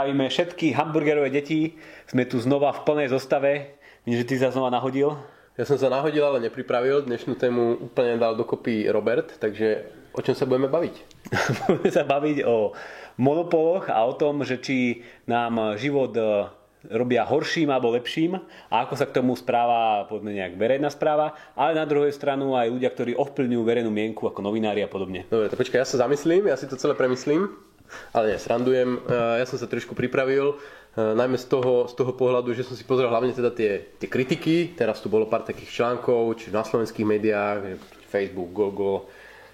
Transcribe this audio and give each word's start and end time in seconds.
Zdravíme 0.00 0.32
všetky 0.32 0.72
hamburgerové 0.72 1.28
deti. 1.28 1.76
Sme 2.08 2.24
tu 2.24 2.40
znova 2.40 2.72
v 2.72 2.88
plnej 2.88 3.12
zostave. 3.12 3.76
Vidím, 4.08 4.24
že 4.24 4.28
ty 4.32 4.34
sa 4.40 4.48
znova 4.48 4.72
nahodil. 4.72 5.12
Ja 5.60 5.68
som 5.68 5.76
sa 5.76 5.92
nahodil, 5.92 6.24
ale 6.24 6.40
nepripravil. 6.40 7.04
Dnešnú 7.04 7.36
tému 7.36 7.84
úplne 7.84 8.16
dal 8.16 8.32
dokopy 8.32 8.88
Robert, 8.88 9.36
takže 9.36 9.92
o 10.16 10.24
čom 10.24 10.32
sa 10.32 10.48
budeme 10.48 10.72
baviť? 10.72 10.94
budeme 11.68 11.92
sa 11.92 12.08
baviť 12.08 12.48
o 12.48 12.72
monopoloch 13.20 13.92
a 13.92 14.00
o 14.08 14.16
tom, 14.16 14.40
že 14.40 14.56
či 14.64 15.04
nám 15.28 15.76
život 15.76 16.16
e, 16.16 16.48
robia 16.88 17.28
horším 17.28 17.68
alebo 17.68 17.92
lepším 17.92 18.40
a 18.72 18.88
ako 18.88 18.96
sa 18.96 19.04
k 19.04 19.20
tomu 19.20 19.36
správa 19.36 20.08
povedzme 20.08 20.32
nejak 20.32 20.56
verejná 20.56 20.88
správa, 20.88 21.36
ale 21.52 21.76
na 21.76 21.84
druhej 21.84 22.16
stranu 22.16 22.56
aj 22.56 22.72
ľudia, 22.72 22.88
ktorí 22.88 23.20
ovplyvňujú 23.20 23.62
verejnú 23.68 23.92
mienku 23.92 24.24
ako 24.24 24.40
novinári 24.40 24.80
a 24.80 24.88
podobne. 24.88 25.28
Dobre, 25.28 25.52
tak 25.52 25.60
počkaj, 25.60 25.84
ja 25.84 25.88
sa 25.92 26.08
zamyslím, 26.08 26.48
ja 26.48 26.56
si 26.56 26.64
to 26.64 26.80
celé 26.80 26.96
premyslím. 26.96 27.68
Ale 28.10 28.34
nie, 28.34 28.38
srandujem. 28.38 28.98
E, 28.98 28.98
ja 29.40 29.46
som 29.46 29.58
sa 29.58 29.70
trošku 29.70 29.94
pripravil, 29.94 30.54
e, 30.54 30.56
najmä 30.98 31.38
z 31.38 31.46
toho, 31.50 31.86
z 31.86 31.94
toho 31.94 32.12
pohľadu, 32.14 32.54
že 32.54 32.66
som 32.66 32.74
si 32.74 32.86
pozrel 32.86 33.10
hlavne 33.10 33.34
teda 33.34 33.50
tie, 33.50 33.96
tie 33.98 34.08
kritiky. 34.10 34.74
Teraz 34.74 35.02
tu 35.02 35.12
bolo 35.12 35.26
pár 35.26 35.46
takých 35.46 35.70
článkov, 35.70 36.38
či 36.38 36.54
na 36.54 36.62
slovenských 36.66 37.06
médiách, 37.06 37.78
Facebook, 38.10 38.50
Google, 38.50 39.06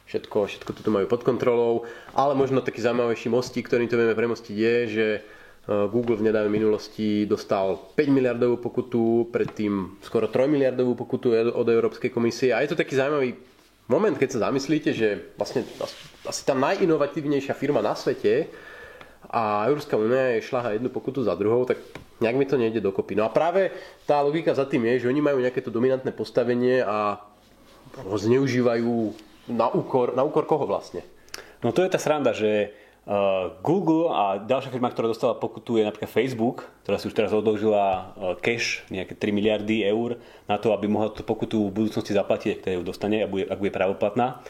všetko, 0.09 0.49
všetko 0.49 0.71
toto 0.73 0.91
majú 0.95 1.07
pod 1.11 1.27
kontrolou. 1.27 1.85
Ale 2.17 2.33
možno 2.33 2.65
taký 2.65 2.81
zaujímavejší 2.81 3.29
mostík, 3.29 3.69
ktorým 3.69 3.91
to 3.91 4.01
vieme 4.01 4.17
premostiť 4.17 4.57
je, 4.57 4.77
že 4.89 5.07
e, 5.17 5.21
Google 5.91 6.17
v 6.17 6.33
nedávnej 6.33 6.53
minulosti 6.53 7.29
dostal 7.29 7.93
5 7.93 8.09
miliardovú 8.09 8.63
pokutu, 8.63 9.29
predtým 9.29 10.01
skoro 10.01 10.31
3 10.31 10.49
miliardovú 10.49 10.97
pokutu 10.97 11.37
od 11.53 11.67
Európskej 11.67 12.09
komisie. 12.09 12.57
A 12.57 12.65
je 12.65 12.73
to 12.73 12.81
taký 12.81 12.97
zaujímavý 12.97 13.56
moment, 13.89 14.15
keď 14.19 14.29
sa 14.37 14.51
zamyslíte, 14.51 14.91
že 14.93 15.35
vlastne 15.39 15.63
asi 16.27 16.43
tá 16.43 16.55
najinovatívnejšia 16.55 17.55
firma 17.55 17.79
na 17.83 17.95
svete 17.95 18.51
a 19.27 19.67
Európska 19.67 19.99
únia 19.99 20.39
je 20.39 20.47
šlaha 20.47 20.79
jednu 20.79 20.91
pokutu 20.91 21.23
za 21.23 21.35
druhou, 21.35 21.67
tak 21.67 21.79
nejak 22.23 22.37
mi 22.37 22.47
to 22.47 22.57
nejde 22.59 22.81
dokopy. 22.81 23.19
No 23.19 23.27
a 23.27 23.31
práve 23.35 23.71
tá 24.07 24.23
logika 24.23 24.55
za 24.55 24.65
tým 24.65 24.87
je, 24.95 25.07
že 25.07 25.11
oni 25.11 25.21
majú 25.23 25.39
nejaké 25.43 25.61
to 25.63 25.75
dominantné 25.75 26.15
postavenie 26.15 26.83
a 26.83 27.21
ho 28.07 28.17
zneužívajú 28.17 28.95
na 29.51 29.71
úkor, 29.71 30.15
na 30.15 30.23
úkor 30.27 30.47
koho 30.47 30.67
vlastne? 30.67 31.03
No 31.63 31.75
to 31.75 31.83
je 31.83 31.91
tá 31.91 31.99
sranda, 31.99 32.31
že 32.37 32.71
Google 33.63 34.11
a 34.11 34.43
ďalšia 34.43 34.75
firma, 34.75 34.91
ktorá 34.91 35.07
dostala 35.07 35.39
pokutu 35.39 35.79
je 35.79 35.87
napríklad 35.87 36.11
Facebook, 36.11 36.67
ktorá 36.83 36.99
si 36.99 37.07
už 37.07 37.15
teraz 37.15 37.31
odložila 37.31 38.11
uh, 38.19 38.35
cash, 38.35 38.83
nejaké 38.91 39.15
3 39.15 39.31
miliardy 39.31 39.87
eur 39.87 40.19
na 40.51 40.59
to, 40.59 40.75
aby 40.75 40.91
mohla 40.91 41.15
tú 41.15 41.23
pokutu 41.23 41.71
v 41.71 41.87
budúcnosti 41.87 42.11
zaplatiť, 42.11 42.67
ak 42.67 42.75
ju 42.75 42.83
dostane, 42.83 43.23
ak 43.23 43.31
bude, 43.31 43.47
ak 43.47 43.63
bude 43.63 43.71
pravoplatná. 43.71 44.43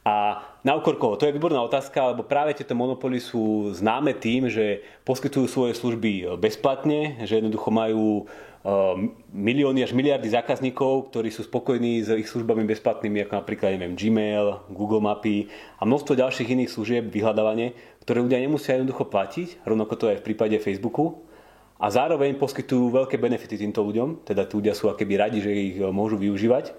A 0.00 0.40
na 0.64 0.72
úkor 0.76 0.96
koho? 0.96 1.20
To 1.20 1.28
je 1.28 1.36
výborná 1.36 1.60
otázka, 1.60 2.16
lebo 2.16 2.24
práve 2.24 2.56
tieto 2.56 2.72
monopoly 2.72 3.20
sú 3.20 3.68
známe 3.76 4.16
tým, 4.16 4.48
že 4.48 4.80
poskytujú 5.04 5.44
svoje 5.44 5.72
služby 5.76 6.40
bezplatne, 6.40 7.20
že 7.28 7.36
jednoducho 7.36 7.68
majú 7.68 8.24
Ehm, 8.60 9.16
milióny 9.32 9.88
až 9.88 9.96
miliardy 9.96 10.28
zákazníkov, 10.28 11.08
ktorí 11.08 11.32
sú 11.32 11.48
spokojní 11.48 12.04
s 12.04 12.12
ich 12.12 12.28
službami 12.28 12.68
bezplatnými, 12.68 13.24
ako 13.24 13.40
napríklad 13.40 13.72
neviem, 13.72 13.96
Gmail, 13.96 14.68
Google 14.68 15.00
Mapy 15.00 15.48
a 15.80 15.88
množstvo 15.88 16.12
ďalších 16.12 16.52
iných 16.52 16.68
služieb, 16.68 17.08
vyhľadávanie, 17.08 17.72
ktoré 18.04 18.20
ľudia 18.20 18.36
nemusia 18.36 18.76
jednoducho 18.76 19.08
platiť, 19.08 19.64
rovnako 19.64 19.94
to 19.96 20.04
aj 20.12 20.20
v 20.20 20.26
prípade 20.28 20.60
Facebooku. 20.60 21.24
A 21.80 21.88
zároveň 21.88 22.36
poskytujú 22.36 22.92
veľké 22.92 23.16
benefity 23.16 23.56
týmto 23.56 23.80
ľuďom, 23.80 24.28
teda 24.28 24.44
tí 24.44 24.52
ľudia 24.60 24.76
sú 24.76 24.92
akéby 24.92 25.16
radi, 25.16 25.40
že 25.40 25.48
ich 25.48 25.80
môžu 25.80 26.20
využívať 26.20 26.76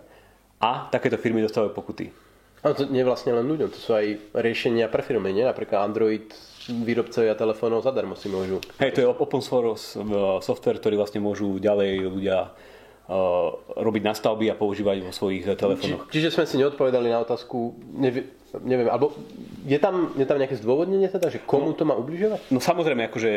a 0.61 0.85
takéto 0.93 1.17
firmy 1.17 1.41
dostávajú 1.41 1.73
pokuty. 1.73 2.13
Ale 2.61 2.77
to 2.77 2.85
nie 2.85 3.01
vlastne 3.01 3.33
len 3.33 3.45
ľuďom, 3.49 3.73
to 3.73 3.79
sú 3.81 3.97
aj 3.97 4.37
riešenia 4.37 4.85
pre 4.85 5.01
firmy, 5.01 5.33
nie? 5.33 5.41
Napríklad 5.41 5.81
Android 5.81 6.29
výrobcovia 6.69 7.33
telefónov 7.33 7.81
zadarmo 7.81 8.13
si 8.13 8.29
môžu. 8.29 8.61
Hej, 8.77 8.93
to 8.93 8.99
je 9.01 9.07
open 9.09 9.41
source 9.41 9.97
software, 10.45 10.77
ktorý 10.77 11.01
vlastne 11.01 11.17
môžu 11.17 11.57
ďalej 11.57 12.05
ľudia 12.05 12.53
uh, 12.53 13.49
robiť 13.81 14.03
nastavby 14.05 14.53
a 14.53 14.55
používať 14.55 15.01
vo 15.01 15.09
svojich 15.09 15.57
telefónoch. 15.57 16.05
Či, 16.13 16.21
čiže 16.21 16.29
sme 16.29 16.45
si 16.45 16.61
neodpovedali 16.61 17.09
na 17.09 17.25
otázku, 17.25 17.81
nevie, 17.97 18.29
neviem, 18.61 18.93
alebo 18.93 19.17
je 19.65 19.81
tam, 19.81 20.13
je 20.13 20.25
tam 20.29 20.37
nejaké 20.37 20.61
zdôvodnenie 20.61 21.09
teda, 21.09 21.33
že 21.33 21.41
komu 21.41 21.73
no, 21.73 21.77
to 21.77 21.81
má 21.89 21.97
ubližovať? 21.97 22.53
No 22.53 22.61
samozrejme, 22.61 23.09
akože 23.09 23.31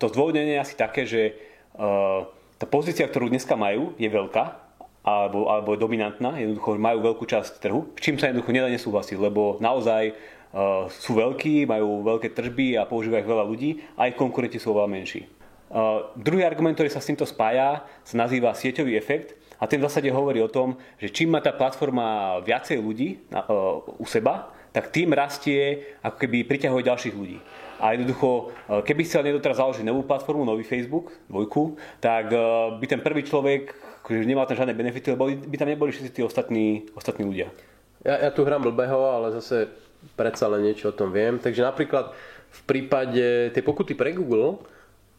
to 0.00 0.08
zdôvodnenie 0.08 0.56
je 0.56 0.64
asi 0.64 0.74
také, 0.80 1.04
že 1.04 1.36
uh, 1.76 2.24
tá 2.56 2.64
pozícia, 2.64 3.04
ktorú 3.04 3.28
dneska 3.28 3.60
majú, 3.60 3.92
je 4.00 4.08
veľká, 4.08 4.69
alebo, 5.00 5.48
alebo 5.48 5.72
je 5.72 5.80
dominantná, 5.80 6.36
jednoducho 6.36 6.76
majú 6.76 6.98
veľkú 7.00 7.24
časť 7.24 7.64
trhu, 7.64 7.88
s 7.96 8.00
čím 8.04 8.20
sa 8.20 8.28
jednoducho 8.28 8.52
nedá 8.52 8.68
nesúhlasiť, 8.68 9.16
lebo 9.16 9.56
naozaj 9.56 10.12
uh, 10.12 10.86
sú 10.92 11.16
veľkí, 11.16 11.64
majú 11.64 12.04
veľké 12.04 12.36
tržby 12.36 12.76
a 12.76 12.84
používajú 12.84 13.24
veľa 13.24 13.44
ľudí 13.48 13.80
a 13.96 14.12
ich 14.12 14.16
konkurenti 14.16 14.60
sú 14.60 14.76
oveľa 14.76 14.92
menší. 14.92 15.24
Uh, 15.70 16.12
druhý 16.18 16.44
argument, 16.44 16.76
ktorý 16.76 16.92
sa 16.92 17.00
s 17.00 17.08
týmto 17.08 17.24
spája, 17.24 17.86
sa 18.04 18.14
nazýva 18.20 18.52
sieťový 18.52 18.92
efekt 19.00 19.38
a 19.56 19.64
ten 19.64 19.80
v 19.80 19.88
zásade 19.88 20.12
hovorí 20.12 20.44
o 20.44 20.52
tom, 20.52 20.76
že 21.00 21.08
čím 21.08 21.32
má 21.32 21.40
tá 21.40 21.56
platforma 21.56 22.36
viacej 22.44 22.76
ľudí 22.76 23.24
uh, 23.32 23.80
u 23.96 24.04
seba, 24.04 24.52
tak 24.70 24.92
tým 24.92 25.16
rastie, 25.16 25.96
ako 26.04 26.16
keby 26.20 26.46
priťahuje 26.46 26.82
ďalších 26.86 27.14
ľudí. 27.16 27.38
A 27.80 27.96
jednoducho, 27.96 28.52
keby 28.84 29.08
chcel 29.08 29.24
niekto 29.24 29.40
teraz 29.40 29.56
založiť 29.56 29.82
novú 29.88 30.04
platformu, 30.04 30.44
nový 30.44 30.68
Facebook, 30.68 31.10
dvojku, 31.32 31.80
tak 31.98 32.28
by 32.76 32.84
ten 32.84 33.00
prvý 33.00 33.24
človek 33.24 33.72
akože 34.00 34.24
nemal 34.24 34.48
tam 34.48 34.60
žiadne 34.60 34.76
benefity, 34.76 35.12
lebo 35.12 35.28
by 35.28 35.56
tam 35.60 35.68
neboli 35.68 35.92
všetci 35.92 36.12
tí 36.12 36.20
ostatní, 36.24 36.88
ostatní 36.96 37.24
ľudia. 37.24 37.52
Ja, 38.00 38.16
ja 38.16 38.30
tu 38.32 38.48
hrám 38.48 38.64
blbého, 38.64 39.12
ale 39.12 39.32
zase 39.36 39.68
predsa 40.16 40.48
len 40.48 40.64
niečo 40.64 40.88
o 40.88 40.96
tom 40.96 41.12
viem. 41.12 41.36
Takže 41.36 41.60
napríklad 41.60 42.16
v 42.50 42.60
prípade 42.64 43.52
tej 43.52 43.62
pokuty 43.62 43.92
pre 43.92 44.16
Google 44.16 44.56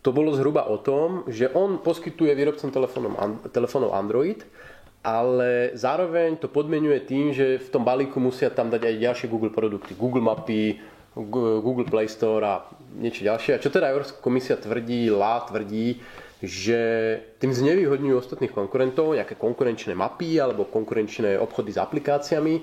to 0.02 0.10
bolo 0.10 0.34
zhruba 0.34 0.66
o 0.66 0.82
tom, 0.82 1.30
že 1.30 1.54
on 1.54 1.78
poskytuje 1.78 2.34
výrobcom 2.34 2.74
telefónov 3.54 3.94
Android, 3.94 4.42
ale 5.06 5.78
zároveň 5.78 6.42
to 6.42 6.50
podmenuje 6.50 7.06
tým, 7.06 7.30
že 7.34 7.62
v 7.62 7.70
tom 7.70 7.86
balíku 7.86 8.18
musia 8.18 8.50
tam 8.50 8.74
dať 8.74 8.82
aj 8.82 8.96
ďalšie 8.98 9.28
Google 9.30 9.54
produkty. 9.54 9.94
Google 9.94 10.26
mapy, 10.26 10.82
Google 11.16 11.88
Play 11.88 12.08
Store 12.08 12.44
a 12.44 12.64
niečo 12.96 13.28
ďalšie. 13.28 13.60
A 13.60 13.62
čo 13.62 13.68
teda 13.68 13.92
Európska 13.92 14.24
komisia 14.24 14.56
tvrdí, 14.56 15.12
LA 15.12 15.36
tvrdí, 15.52 15.88
že 16.42 16.80
tým 17.38 17.54
znevýhodňujú 17.54 18.16
ostatných 18.18 18.56
konkurentov, 18.56 19.14
nejaké 19.14 19.38
konkurenčné 19.38 19.94
mapy 19.94 20.42
alebo 20.42 20.66
konkurenčné 20.66 21.38
obchody 21.38 21.70
s 21.70 21.78
aplikáciami, 21.78 22.56
e, 22.58 22.62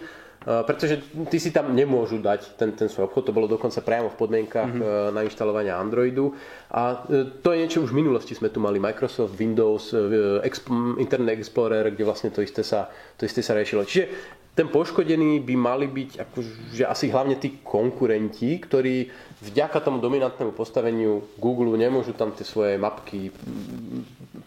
pretože 0.67 0.99
ty 1.31 1.39
si 1.39 1.55
tam 1.55 1.71
nemôžu 1.71 2.19
dať 2.19 2.59
ten, 2.59 2.75
ten 2.75 2.91
svoj 2.91 3.07
obchod, 3.07 3.31
to 3.31 3.37
bolo 3.37 3.47
dokonca 3.47 3.79
priamo 3.85 4.11
v 4.11 4.19
podmienkach 4.19 4.67
mm-hmm. 4.67 5.15
na 5.15 5.21
inštalovanie 5.23 5.71
Androidu 5.71 6.35
a 6.75 7.07
e, 7.07 7.39
to 7.39 7.55
je 7.55 7.61
niečo 7.63 7.87
už 7.87 7.95
v 7.95 8.01
minulosti 8.03 8.35
sme 8.35 8.51
tu 8.51 8.59
mali 8.59 8.83
Microsoft, 8.83 9.39
Windows, 9.39 9.95
Internet 10.99 11.39
Explorer, 11.39 11.95
kde 11.95 12.03
vlastne 12.03 12.35
to 12.35 12.43
isté 12.43 12.67
sa, 12.67 12.91
to 13.15 13.31
isté 13.31 13.47
sa 13.47 13.55
riešilo. 13.55 13.87
Čiže 13.87 14.05
ten 14.59 14.67
poškodený 14.67 15.47
by 15.47 15.55
mali 15.55 15.87
byť 15.87 16.11
akože 16.19 16.83
asi 16.83 17.07
hlavne 17.15 17.39
tí 17.39 17.63
konkurenti, 17.63 18.59
ktorí 18.59 19.07
vďaka 19.39 19.79
tomu 19.79 20.03
dominantnému 20.03 20.51
postaveniu 20.51 21.23
Google 21.39 21.79
nemôžu 21.79 22.11
tam 22.19 22.35
tie 22.35 22.43
svoje 22.43 22.75
mapky 22.75 23.31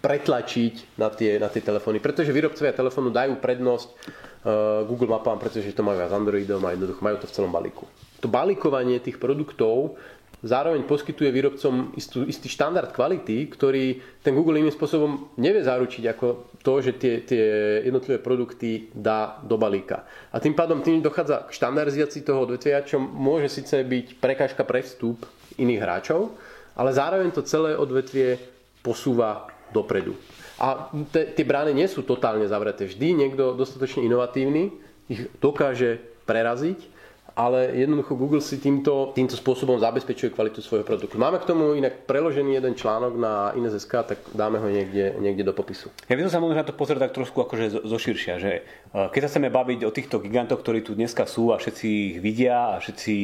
pretlačiť 0.04 1.00
na 1.00 1.08
tie, 1.16 1.40
na 1.40 1.48
tie 1.48 1.64
telefóny, 1.64 2.04
pretože 2.04 2.36
výrobcovia 2.36 2.76
telefónu 2.76 3.08
dajú 3.08 3.40
prednosť 3.40 3.88
uh, 3.88 4.84
Google 4.84 5.16
mapám, 5.16 5.40
pretože 5.40 5.72
to 5.72 5.80
majú 5.80 6.04
s 6.04 6.12
Androidom 6.12 6.60
a 6.68 6.76
jednoducho 6.76 7.00
majú 7.00 7.16
to 7.24 7.32
v 7.32 7.36
celom 7.40 7.56
balíku. 7.56 7.88
To 8.20 8.28
balíkovanie 8.28 9.00
tých 9.00 9.16
produktov 9.16 9.96
zároveň 10.42 10.84
poskytuje 10.90 11.30
výrobcom 11.30 11.94
istú, 11.94 12.26
istý 12.26 12.50
štandard 12.50 12.90
kvality, 12.90 13.46
ktorý 13.50 14.02
ten 14.26 14.34
Google 14.34 14.58
iným 14.58 14.74
spôsobom 14.74 15.34
nevie 15.38 15.62
zaručiť 15.62 16.04
ako 16.10 16.58
to, 16.62 16.74
že 16.82 16.92
tie, 16.98 17.14
tie 17.26 17.46
jednotlivé 17.86 18.18
produkty 18.18 18.90
dá 18.94 19.38
do 19.46 19.58
balíka. 19.58 20.06
A 20.34 20.42
tým 20.42 20.58
pádom 20.58 20.82
tým 20.82 21.02
dochádza 21.02 21.46
k 21.50 21.56
štandardizácii 21.56 22.26
toho 22.26 22.46
odvetvia, 22.46 22.86
čo 22.86 22.98
môže 22.98 23.50
síce 23.50 23.82
byť 23.86 24.18
prekážka 24.18 24.66
pre 24.66 24.82
vstup 24.82 25.26
iných 25.58 25.82
hráčov, 25.82 26.34
ale 26.74 26.90
zároveň 26.94 27.30
to 27.34 27.46
celé 27.46 27.78
odvetvie 27.78 28.38
posúva 28.82 29.50
dopredu. 29.70 30.18
A 30.62 30.94
tie 31.10 31.46
brány 31.46 31.74
nie 31.74 31.90
sú 31.90 32.06
totálne 32.06 32.46
zavreté. 32.46 32.86
Vždy 32.86 33.18
niekto 33.18 33.58
dostatočne 33.58 34.06
inovatívny 34.06 34.70
ich 35.10 35.26
dokáže 35.42 35.98
preraziť 36.30 37.01
ale 37.42 37.74
jednoducho 37.74 38.14
Google 38.14 38.38
si 38.38 38.62
týmto, 38.62 39.10
týmto 39.18 39.34
spôsobom 39.34 39.82
zabezpečuje 39.82 40.30
kvalitu 40.30 40.62
svojho 40.62 40.86
produktu. 40.86 41.18
Máme 41.18 41.42
k 41.42 41.50
tomu 41.50 41.74
inak 41.74 42.06
preložený 42.06 42.54
jeden 42.54 42.78
článok 42.78 43.18
na 43.18 43.50
Ines.sk, 43.58 43.90
tak 44.06 44.22
dáme 44.38 44.62
ho 44.62 44.70
niekde, 44.70 45.18
niekde 45.18 45.42
do 45.42 45.54
popisu. 45.58 45.90
Ja 46.06 46.14
by 46.14 46.30
som 46.30 46.34
sa 46.38 46.44
možno 46.44 46.62
na 46.62 46.68
to 46.68 46.78
pozrieť 46.78 47.10
tak 47.10 47.18
trošku 47.18 47.42
akože 47.42 47.82
zoširšia, 47.82 48.34
že 48.38 48.52
e, 48.62 48.62
keď 48.94 49.22
sa 49.26 49.30
chceme 49.34 49.50
baviť 49.50 49.80
o 49.90 49.92
týchto 49.92 50.22
gigantoch, 50.22 50.62
ktorí 50.62 50.86
tu 50.86 50.94
dneska 50.94 51.26
sú 51.26 51.50
a 51.50 51.58
všetci 51.58 51.88
ich 52.14 52.18
vidia 52.22 52.78
a 52.78 52.80
všetci 52.80 53.16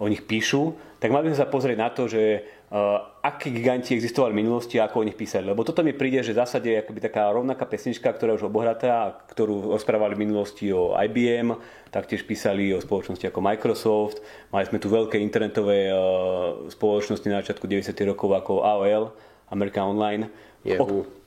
o 0.00 0.06
nich 0.08 0.24
píšu, 0.24 0.72
tak 0.98 1.12
mali 1.12 1.28
by 1.28 1.36
sme 1.36 1.42
sa 1.44 1.52
pozrieť 1.52 1.78
na 1.78 1.90
to, 1.92 2.08
že 2.08 2.42
akí 3.24 3.48
giganti 3.48 3.96
existovali 3.96 4.36
v 4.36 4.40
minulosti 4.44 4.76
a 4.76 4.84
ako 4.84 5.00
o 5.00 5.06
nich 5.08 5.16
písali. 5.16 5.48
Lebo 5.48 5.64
toto 5.64 5.80
mi 5.80 5.96
príde, 5.96 6.20
že 6.20 6.36
v 6.36 6.40
zásade 6.44 6.68
je 6.68 6.80
akoby 6.84 7.00
taká 7.00 7.32
rovnaká 7.32 7.64
pesnička, 7.64 8.12
ktorá 8.12 8.36
už 8.36 8.52
obohratá, 8.52 9.24
ktorú 9.32 9.72
rozprávali 9.72 10.12
v 10.12 10.28
minulosti 10.28 10.68
o 10.68 10.92
IBM, 10.92 11.56
taktiež 11.88 12.28
písali 12.28 12.68
o 12.76 12.84
spoločnosti 12.84 13.24
ako 13.24 13.40
Microsoft. 13.40 14.20
Mali 14.52 14.68
sme 14.68 14.76
tu 14.76 14.92
veľké 14.92 15.16
internetové 15.16 15.88
spoločnosti 16.68 17.28
na 17.32 17.40
začiatku 17.40 17.64
90. 17.64 17.96
rokov 18.04 18.36
ako 18.36 18.52
AOL, 18.60 19.16
American 19.48 19.96
Online. 19.96 20.28
Yahoo. 20.60 21.08
O, 21.08 21.18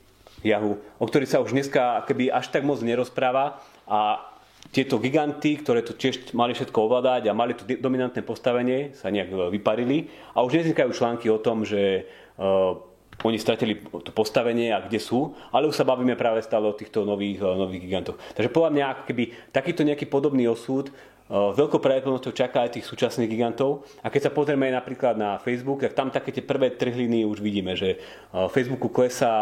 Yahoo, 0.45 0.77
o 1.01 1.05
ktorých 1.09 1.29
sa 1.29 1.41
už 1.41 1.57
dneska 1.57 2.05
akoby 2.05 2.29
až 2.29 2.53
tak 2.53 2.61
moc 2.65 2.81
nerozpráva 2.85 3.61
a 3.89 4.30
tieto 4.71 5.03
giganty, 5.03 5.59
ktoré 5.59 5.83
to 5.83 5.91
tiež 5.93 6.31
mali 6.31 6.55
všetko 6.55 6.87
ovládať 6.87 7.27
a 7.27 7.35
mali 7.35 7.53
to 7.53 7.67
dominantné 7.67 8.23
postavenie, 8.23 8.95
sa 8.95 9.11
nejak 9.11 9.29
e, 9.29 9.35
vyparili 9.59 10.07
a 10.31 10.47
už 10.47 10.63
nevznikajú 10.63 10.89
články 10.95 11.27
o 11.27 11.43
tom, 11.43 11.67
že 11.67 12.07
uh, 12.39 12.79
oni 13.21 13.37
stratili 13.37 13.83
to 13.83 14.15
postavenie 14.15 14.71
a 14.71 14.79
kde 14.79 14.97
sú, 14.97 15.35
ale 15.51 15.67
už 15.67 15.75
sa 15.75 15.83
bavíme 15.83 16.15
práve 16.15 16.39
stále 16.41 16.71
o 16.71 16.73
týchto 16.73 17.03
nových, 17.03 17.43
uh, 17.43 17.53
nových 17.53 17.83
gigantoch. 17.83 18.17
Takže 18.31 18.49
podľa 18.49 18.71
mňa, 18.71 18.87
keby 19.03 19.23
takýto 19.51 19.83
nejaký 19.83 20.07
podobný 20.07 20.47
osud 20.47 20.87
uh, 20.87 21.51
veľkou 21.51 21.83
pravdepodobnosťou 21.83 22.31
čaká 22.31 22.63
aj 22.63 22.79
tých 22.79 22.87
súčasných 22.87 23.27
gigantov. 23.27 23.83
A 23.99 24.07
keď 24.07 24.31
sa 24.31 24.31
pozrieme 24.31 24.71
aj 24.71 24.79
napríklad 24.79 25.19
na 25.19 25.35
Facebook, 25.43 25.83
tak 25.83 25.99
tam 25.99 26.07
také 26.15 26.31
tie 26.31 26.47
prvé 26.47 26.71
trhliny 26.71 27.27
už 27.27 27.43
vidíme, 27.43 27.75
že 27.75 27.99
uh, 28.31 28.47
Facebooku 28.47 28.87
klesá, 28.87 29.35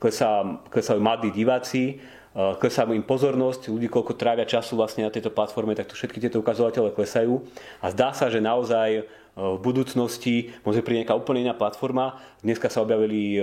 klesá, 0.00 0.64
klesajú 0.72 0.98
mladí 0.98 1.28
diváci, 1.28 2.00
klesá 2.34 2.84
im 2.88 3.04
pozornosť, 3.04 3.72
ľudí 3.72 3.88
koľko 3.88 4.16
trávia 4.16 4.44
času 4.44 4.76
vlastne 4.76 5.04
na 5.06 5.12
tejto 5.12 5.32
platforme, 5.32 5.76
tak 5.76 5.88
to 5.90 5.96
všetky 5.96 6.20
tieto 6.20 6.42
ukazovatele 6.42 6.92
klesajú. 6.92 7.40
A 7.82 7.92
zdá 7.92 8.12
sa, 8.12 8.28
že 8.28 8.42
naozaj 8.42 9.08
v 9.38 9.58
budúcnosti 9.62 10.50
môže 10.66 10.82
prísť 10.82 11.06
nejaká 11.06 11.14
úplne 11.14 11.46
iná 11.46 11.54
platforma. 11.54 12.18
Dneska 12.42 12.66
sa 12.66 12.82
objavili 12.82 13.38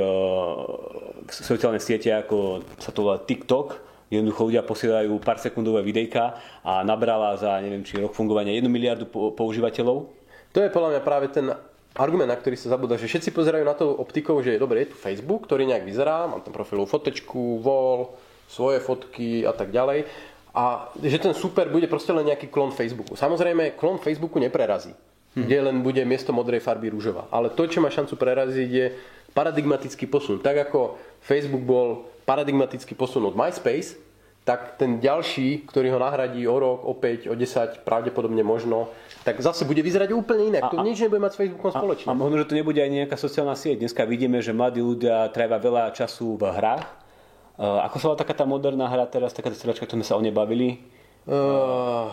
sociálne 1.32 1.80
siete, 1.80 2.12
ako 2.12 2.68
sa 2.84 2.92
to 2.92 3.00
volá 3.08 3.18
TikTok, 3.24 3.96
Jednoducho 4.06 4.54
ľudia 4.54 4.62
posielajú 4.62 5.18
pár 5.18 5.42
sekundové 5.42 5.82
videjka 5.82 6.38
a 6.62 6.86
nabrala 6.86 7.34
za, 7.42 7.58
neviem, 7.58 7.82
či 7.82 7.98
rok 7.98 8.14
fungovania 8.14 8.54
1 8.54 8.70
miliardu 8.70 9.10
používateľov. 9.10 10.14
To 10.54 10.58
je 10.62 10.70
podľa 10.70 10.90
mňa 10.94 11.02
práve 11.02 11.34
ten 11.34 11.50
argument, 11.98 12.30
na 12.30 12.38
ktorý 12.38 12.54
sa 12.54 12.70
zabúda, 12.70 13.02
že 13.02 13.10
všetci 13.10 13.34
pozerajú 13.34 13.66
na 13.66 13.74
to 13.74 13.90
optikou, 13.90 14.38
že 14.46 14.56
je 14.56 14.62
dobre, 14.62 14.86
je 14.86 14.94
tu 14.94 14.98
Facebook, 15.00 15.50
ktorý 15.50 15.66
nejak 15.66 15.88
vyzerá, 15.90 16.30
mám 16.30 16.46
tam 16.46 16.54
profilovú 16.54 16.86
fotečku, 16.86 17.66
vol, 17.66 18.14
svoje 18.50 18.80
fotky 18.80 19.44
a 19.44 19.54
tak 19.54 19.74
ďalej. 19.74 20.06
A 20.56 20.88
že 21.04 21.20
ten 21.20 21.36
super 21.36 21.68
bude 21.68 21.86
proste 21.92 22.16
len 22.16 22.32
nejaký 22.32 22.48
klon 22.48 22.72
Facebooku. 22.72 23.20
Samozrejme, 23.20 23.76
klon 23.76 24.00
Facebooku 24.00 24.40
neprerazí, 24.40 24.96
hm. 25.36 25.44
kde 25.44 25.58
len 25.60 25.78
bude 25.84 26.00
miesto 26.08 26.32
modrej 26.32 26.64
farby 26.64 26.88
rúžová. 26.88 27.28
Ale 27.28 27.52
to, 27.52 27.68
čo 27.68 27.84
má 27.84 27.92
šancu 27.92 28.16
preraziť, 28.16 28.70
je 28.72 28.86
paradigmatický 29.36 30.08
posun. 30.08 30.40
Tak 30.40 30.72
ako 30.72 30.96
Facebook 31.20 31.68
bol 31.68 32.08
paradigmatický 32.24 32.96
posun 32.96 33.28
od 33.28 33.36
MySpace, 33.36 34.00
tak 34.46 34.78
ten 34.78 35.02
ďalší, 35.02 35.66
ktorý 35.66 35.98
ho 35.98 36.00
nahradí 36.00 36.46
o 36.46 36.54
rok, 36.54 36.86
o 36.86 36.94
5, 36.94 37.34
o 37.34 37.36
10, 37.36 37.82
pravdepodobne 37.82 38.46
možno, 38.46 38.94
tak 39.26 39.42
zase 39.42 39.66
bude 39.66 39.82
vyzerať 39.82 40.14
úplne 40.14 40.54
inak. 40.54 40.70
A, 40.70 40.72
to 40.72 40.86
nič 40.86 41.02
nebude 41.02 41.18
mať 41.18 41.34
s 41.34 41.38
Facebookom 41.42 41.74
spoločné. 41.74 42.06
A, 42.06 42.14
a 42.14 42.16
možno, 42.16 42.46
že 42.46 42.54
to 42.54 42.56
nebude 42.56 42.78
aj 42.78 42.92
nejaká 42.94 43.18
sociálna 43.18 43.58
sieť. 43.58 43.82
Dneska 43.82 44.06
vidíme, 44.06 44.38
že 44.46 44.54
mladí 44.54 44.86
ľudia 44.86 45.34
trávia 45.34 45.58
veľa 45.58 45.84
času 45.98 46.38
v 46.38 46.46
hrách, 46.46 46.86
Uh, 47.56 47.80
ako 47.88 47.96
sa 48.00 48.06
volá 48.12 48.18
taká 48.20 48.36
tá 48.36 48.44
moderná 48.44 48.86
hra 48.92 49.08
teraz, 49.08 49.32
taká 49.32 49.48
tá 49.48 49.56
stredačka, 49.56 49.88
ktorú 49.88 50.04
sme 50.04 50.08
sa 50.08 50.20
o 50.20 50.24
nej 50.24 50.36
bavili? 50.36 50.84
Uh, 51.24 52.12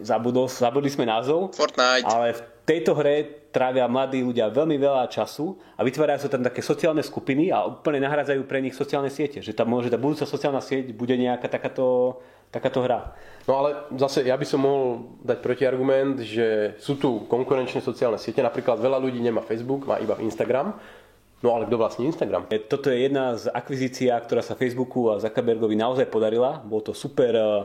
zabudol, 0.00 0.48
zabudli 0.48 0.88
sme 0.88 1.04
názov. 1.04 1.52
Fortnite. 1.52 2.08
Ale 2.08 2.32
v 2.32 2.40
tejto 2.64 2.96
hre 2.96 3.40
trávia 3.52 3.84
mladí 3.90 4.22
ľudia 4.24 4.48
veľmi 4.48 4.80
veľa 4.80 5.10
času 5.10 5.58
a 5.76 5.84
vytvárajú 5.84 6.24
sa 6.24 6.30
tam 6.32 6.40
také 6.40 6.62
sociálne 6.64 7.02
skupiny 7.02 7.50
a 7.52 7.66
úplne 7.66 8.00
nahradzajú 8.00 8.46
pre 8.46 8.62
nich 8.64 8.72
sociálne 8.72 9.12
siete. 9.12 9.44
Že 9.44 9.52
tam 9.52 9.68
môže 9.68 9.92
tá 9.92 9.98
budúca 10.00 10.24
sociálna 10.24 10.62
sieť 10.64 10.94
bude 10.94 11.12
nejaká 11.18 11.50
takáto, 11.50 12.18
takáto 12.48 12.80
hra. 12.80 13.12
No 13.44 13.60
ale 13.60 13.92
zase 13.98 14.24
ja 14.24 14.38
by 14.38 14.46
som 14.46 14.64
mohol 14.64 15.18
dať 15.26 15.38
protiargument, 15.42 16.22
že 16.22 16.78
sú 16.78 16.96
tu 16.96 17.26
konkurenčné 17.26 17.82
sociálne 17.82 18.16
siete. 18.16 18.40
Napríklad 18.40 18.78
veľa 18.78 18.96
ľudí 19.02 19.18
nemá 19.18 19.42
Facebook, 19.44 19.84
má 19.84 19.98
iba 19.98 20.16
Instagram 20.22 20.78
No 21.40 21.56
ale 21.56 21.64
kto 21.64 21.80
vlastní 21.80 22.04
Instagram? 22.12 22.44
Toto 22.68 22.92
je 22.92 23.08
jedna 23.08 23.32
z 23.32 23.48
akvizícií, 23.48 24.12
ktorá 24.12 24.44
sa 24.44 24.52
Facebooku 24.52 25.08
a 25.08 25.16
Zuckerbergovi 25.16 25.72
naozaj 25.72 26.12
podarila. 26.12 26.60
Bol 26.60 26.84
to 26.84 26.92
super, 26.92 27.32
eh, 27.32 27.64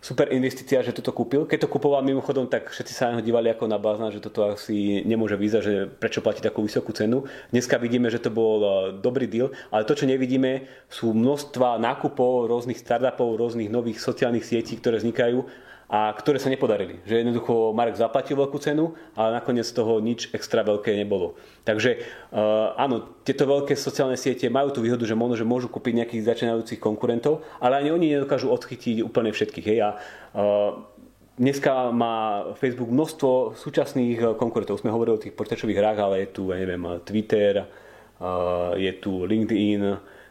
super 0.00 0.32
investícia, 0.32 0.80
že 0.80 0.96
toto 0.96 1.12
kúpil. 1.12 1.44
Keď 1.44 1.68
to 1.68 1.68
kupoval 1.68 2.00
mimochodom, 2.00 2.48
tak 2.48 2.72
všetci 2.72 2.92
sa 2.96 3.12
na 3.12 3.20
dívali 3.20 3.52
ako 3.52 3.68
na 3.68 3.76
blázna, 3.76 4.08
že 4.08 4.24
toto 4.24 4.48
asi 4.48 5.04
nemôže 5.04 5.36
vyzať, 5.36 5.60
že 5.60 5.74
prečo 6.00 6.24
platí 6.24 6.40
takú 6.40 6.64
vysokú 6.64 6.96
cenu. 6.96 7.28
Dneska 7.52 7.76
vidíme, 7.76 8.08
že 8.08 8.24
to 8.24 8.32
bol 8.32 8.56
eh, 8.64 8.72
dobrý 8.96 9.28
deal, 9.28 9.52
ale 9.68 9.84
to, 9.84 9.92
čo 9.92 10.08
nevidíme, 10.08 10.64
sú 10.88 11.12
množstva 11.12 11.76
nákupov 11.76 12.48
rôznych 12.48 12.80
startupov, 12.80 13.36
rôznych 13.36 13.68
nových 13.68 14.00
sociálnych 14.00 14.48
sietí, 14.48 14.80
ktoré 14.80 14.96
vznikajú 14.96 15.44
a 15.90 16.14
ktoré 16.14 16.38
sa 16.38 16.46
nepodarili. 16.46 17.02
Že 17.02 17.26
jednoducho 17.26 17.74
Mark 17.74 17.98
zaplatil 17.98 18.38
veľkú 18.38 18.62
cenu, 18.62 18.94
ale 19.18 19.42
nakoniec 19.42 19.66
z 19.66 19.74
toho 19.74 19.98
nič 19.98 20.30
extra 20.30 20.62
veľké 20.62 20.94
nebolo. 20.94 21.34
Takže 21.66 21.98
uh, 22.30 22.78
áno, 22.78 23.20
tieto 23.26 23.42
veľké 23.42 23.74
sociálne 23.74 24.14
siete 24.14 24.46
majú 24.46 24.70
tú 24.70 24.86
výhodu, 24.86 25.02
že 25.02 25.18
možno, 25.18 25.34
že 25.34 25.42
môžu 25.42 25.66
kúpiť 25.66 26.06
nejakých 26.06 26.26
začínajúcich 26.30 26.78
konkurentov, 26.78 27.42
ale 27.58 27.82
ani 27.82 27.90
oni 27.90 28.06
nedokážu 28.14 28.46
odchytiť 28.54 29.02
úplne 29.02 29.34
všetkých. 29.34 29.66
Hej. 29.66 29.78
A, 29.82 29.90
uh, 30.38 30.72
Dneska 31.40 31.88
má 31.88 32.44
Facebook 32.60 32.92
množstvo 32.92 33.56
súčasných 33.56 34.36
konkurentov. 34.36 34.76
Sme 34.76 34.92
hovorili 34.92 35.16
o 35.16 35.22
tých 35.24 35.32
počítačových 35.32 35.80
hrách, 35.80 35.98
ale 36.04 36.14
je 36.20 36.36
tu, 36.36 36.52
ja 36.52 36.60
neviem, 36.60 36.84
Twitter, 37.00 37.64
je 38.76 38.92
tu 39.00 39.24
LinkedIn, 39.24 39.80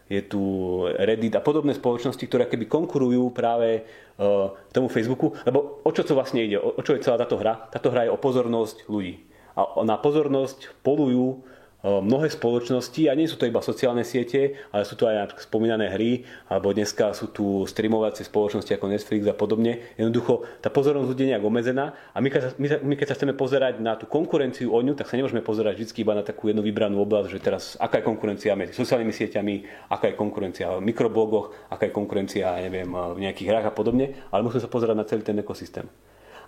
je 0.10 0.22
tu 0.26 0.42
Reddit 0.90 1.38
a 1.38 1.46
podobné 1.46 1.78
spoločnosti, 1.78 2.26
ktoré 2.26 2.50
keby 2.50 2.66
konkurujú 2.66 3.30
práve 3.30 3.86
uh, 4.18 4.58
tomu 4.74 4.90
Facebooku. 4.90 5.38
Lebo 5.46 5.86
o 5.86 5.90
čo 5.94 6.02
to 6.02 6.18
vlastne 6.18 6.42
ide? 6.42 6.58
O, 6.58 6.74
o 6.74 6.82
čo 6.82 6.98
je 6.98 7.06
celá 7.06 7.22
táto 7.22 7.38
hra? 7.38 7.70
Táto 7.70 7.94
hra 7.94 8.10
je 8.10 8.14
o 8.14 8.18
pozornosť 8.18 8.90
ľudí. 8.90 9.22
A 9.54 9.86
na 9.86 10.02
pozornosť 10.02 10.82
polujú 10.82 11.46
mnohé 11.80 12.28
spoločnosti 12.28 13.08
a 13.08 13.16
nie 13.16 13.24
sú 13.24 13.40
to 13.40 13.48
iba 13.48 13.64
sociálne 13.64 14.04
siete, 14.04 14.60
ale 14.76 14.84
sú 14.84 15.00
to 15.00 15.08
aj 15.08 15.40
spomínané 15.40 15.88
hry, 15.96 16.28
alebo 16.52 16.76
dneska 16.76 17.16
sú 17.16 17.32
tu 17.32 17.64
streamovacie 17.64 18.28
spoločnosti 18.28 18.68
ako 18.76 18.92
Netflix 18.92 19.24
a 19.24 19.36
podobne. 19.36 19.96
Jednoducho 19.96 20.44
tá 20.60 20.68
pozornosť 20.68 21.08
ľudí 21.08 21.24
je 21.24 21.32
nejak 21.32 21.46
obmedzená 21.48 21.96
a 22.12 22.20
my 22.20 22.28
my, 22.60 22.68
my 22.84 22.94
keď 23.00 23.08
sa 23.08 23.16
chceme 23.16 23.32
pozerať 23.32 23.80
na 23.80 23.96
tú 23.96 24.12
konkurenciu 24.12 24.76
o 24.76 24.80
ňu, 24.84 24.92
tak 24.92 25.08
sa 25.08 25.16
nemôžeme 25.16 25.40
pozerať 25.40 25.80
vždy 25.80 26.04
iba 26.04 26.14
na 26.20 26.24
takú 26.24 26.52
jednu 26.52 26.60
vybranú 26.60 27.00
oblasť, 27.00 27.28
že 27.32 27.40
teraz 27.40 27.64
aká 27.80 28.04
je 28.04 28.08
konkurencia 28.12 28.60
medzi 28.60 28.76
sociálnymi 28.76 29.14
sieťami, 29.16 29.56
aká 29.88 30.12
je 30.12 30.20
konkurencia 30.20 30.76
v 30.76 30.84
mikroblogoch, 30.84 31.72
aká 31.72 31.88
je 31.88 31.96
konkurencia 31.96 32.60
neviem, 32.60 32.92
v 32.92 33.24
nejakých 33.24 33.56
hrách 33.56 33.72
a 33.72 33.74
podobne, 33.74 34.20
ale 34.36 34.44
musíme 34.44 34.60
sa 34.60 34.68
pozerať 34.68 34.96
na 35.00 35.08
celý 35.08 35.24
ten 35.24 35.40
ekosystém. 35.40 35.88